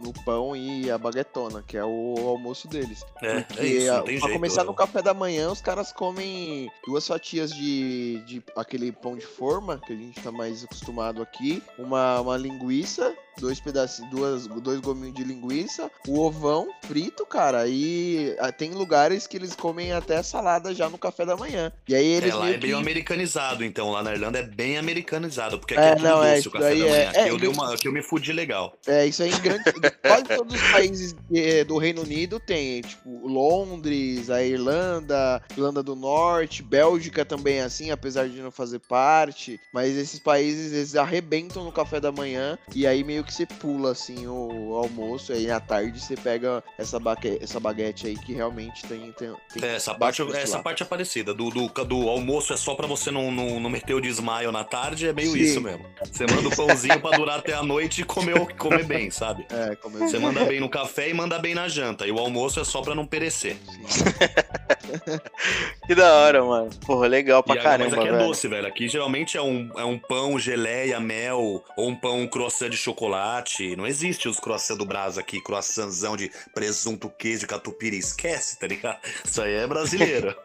[0.00, 3.04] no pão e a baguetona, que é o almoço deles.
[3.20, 4.32] É, Porque é isso, a- não tem pra jeito.
[4.40, 9.26] começar no café da manhã, os caras comem duas fatias de, de aquele pão de
[9.26, 14.80] forma, que a gente tá mais acostumado aqui, uma, uma linguiça, dois pedacinhos, duas, dois
[14.80, 20.22] gominhos de linguiça, o ovão frito, cara, e ah, tem lugares que eles comem até
[20.22, 21.72] salada já no café da manhã.
[21.88, 23.90] E aí eles É, lá é meio que- americanizado, então.
[23.90, 26.48] Lá na Irlanda é bem americanizado, porque aqui É, é, tudo não, é, doce isso
[26.48, 26.94] o café da manhã.
[26.96, 28.76] é- Aqui, é, eu dei uma- aqui eu me fudi legal.
[28.86, 29.64] É, isso aí em grande.
[30.02, 35.94] quase todos os países eh, do Reino Unido tem, tipo, Londres, a Irlanda, Irlanda do
[35.96, 39.60] Norte, Bélgica também é assim, apesar de não fazer parte.
[39.72, 43.92] Mas esses países, eles arrebentam no café da manhã e aí meio que você pula,
[43.92, 45.32] assim, o almoço.
[45.32, 49.12] E aí à tarde você pega essa, baque, essa baguete aí que realmente tem.
[49.12, 50.62] tem, tem É, essa, parte, essa lá.
[50.62, 51.32] parte é parecida.
[51.34, 54.64] Do, do, do almoço é só pra você não, não, não meter o desmaio na
[54.64, 55.38] tarde, é meio Sim.
[55.38, 55.84] isso mesmo.
[56.10, 59.46] Você manda o pãozinho pra durar até a noite e comer, comer bem, sabe?
[59.50, 62.06] É, como eu Você manda bem no café e manda bem na janta.
[62.06, 63.56] E o almoço é só pra não perecer.
[65.86, 66.70] Que da hora, mano.
[66.86, 68.26] Porra, legal pra E caramba, mas aqui é velho.
[68.26, 68.66] doce, velho.
[68.66, 73.76] Aqui geralmente é um, é um pão, geleia, mel, ou um pão croissant de chocolate.
[73.76, 77.98] Não existe os croissants do Brás aqui, croissantzão de presunto, queijo, catupiry.
[77.98, 78.98] Esquece, tá ligado?
[79.24, 80.34] Isso aí é brasileiro.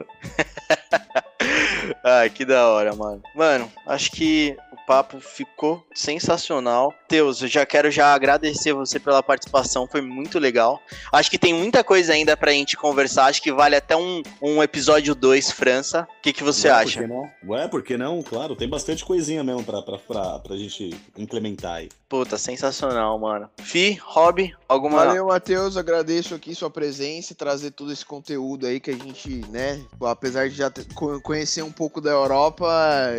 [2.03, 3.21] Ai, que da hora, mano.
[3.35, 4.55] Mano, acho que
[4.89, 6.91] papo ficou sensacional.
[7.07, 10.81] Teus, eu já quero já agradecer você pela participação, foi muito legal.
[11.11, 14.63] Acho que tem muita coisa ainda pra gente conversar, acho que vale até um, um
[14.63, 16.07] episódio 2 França.
[16.17, 16.99] O que, que você Ué, acha?
[17.01, 17.31] Por que não?
[17.47, 18.23] Ué, por que não?
[18.23, 21.89] Claro, tem bastante coisinha mesmo pra, pra, pra, pra gente implementar aí.
[22.07, 23.47] Puta, sensacional, mano.
[23.61, 25.05] Fi, Rob, alguma...
[25.05, 25.77] Valeu, Matheus.
[25.77, 30.49] Agradeço aqui sua presença e trazer todo esse conteúdo aí que a gente, né, apesar
[30.49, 32.67] de já ter- co- conhecer um pouco da Europa,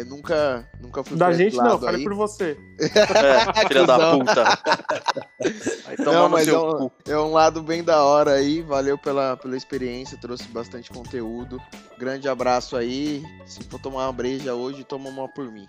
[0.08, 2.04] nunca, nunca fui Da gente não, lado fale aí.
[2.04, 2.58] por você.
[2.78, 4.18] É, filha da Cusão.
[4.18, 4.44] puta.
[5.86, 8.62] Vai tomar Não, mas é um, é um lado bem da hora aí.
[8.62, 11.60] Valeu pela, pela experiência, trouxe bastante conteúdo.
[11.98, 13.24] Grande abraço aí.
[13.46, 15.66] Se for tomar uma breja hoje, toma uma por mim.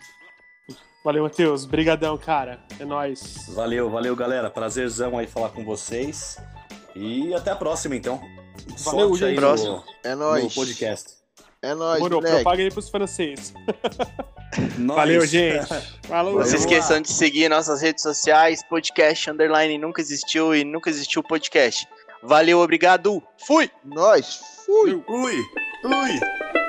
[1.04, 1.66] Valeu, Matheus.
[1.66, 2.60] Brigadão, cara.
[2.80, 3.48] É nóis.
[3.50, 4.50] Valeu, valeu, galera.
[4.50, 6.38] Prazerzão aí falar com vocês.
[6.96, 8.22] E até a próxima, então.
[8.84, 9.40] Valeu, Sorte aí gente.
[9.40, 9.84] Próximo.
[10.04, 10.44] É no, nóis.
[10.44, 11.21] no podcast.
[11.64, 12.36] É nóis, Demorou, moleque.
[12.42, 13.54] propaga aí pros franceses.
[14.78, 14.98] Nós.
[14.98, 15.68] Valeu, gente.
[16.08, 16.40] Falou.
[16.40, 21.24] Não se esqueçam de seguir nossas redes sociais, podcast underline nunca existiu e nunca existiu
[21.24, 21.88] podcast.
[22.24, 23.22] Valeu, obrigado.
[23.46, 23.70] Fui!
[23.84, 24.40] Nós.
[24.66, 24.94] Fui.
[24.94, 25.44] Ui,
[25.86, 26.61] ui.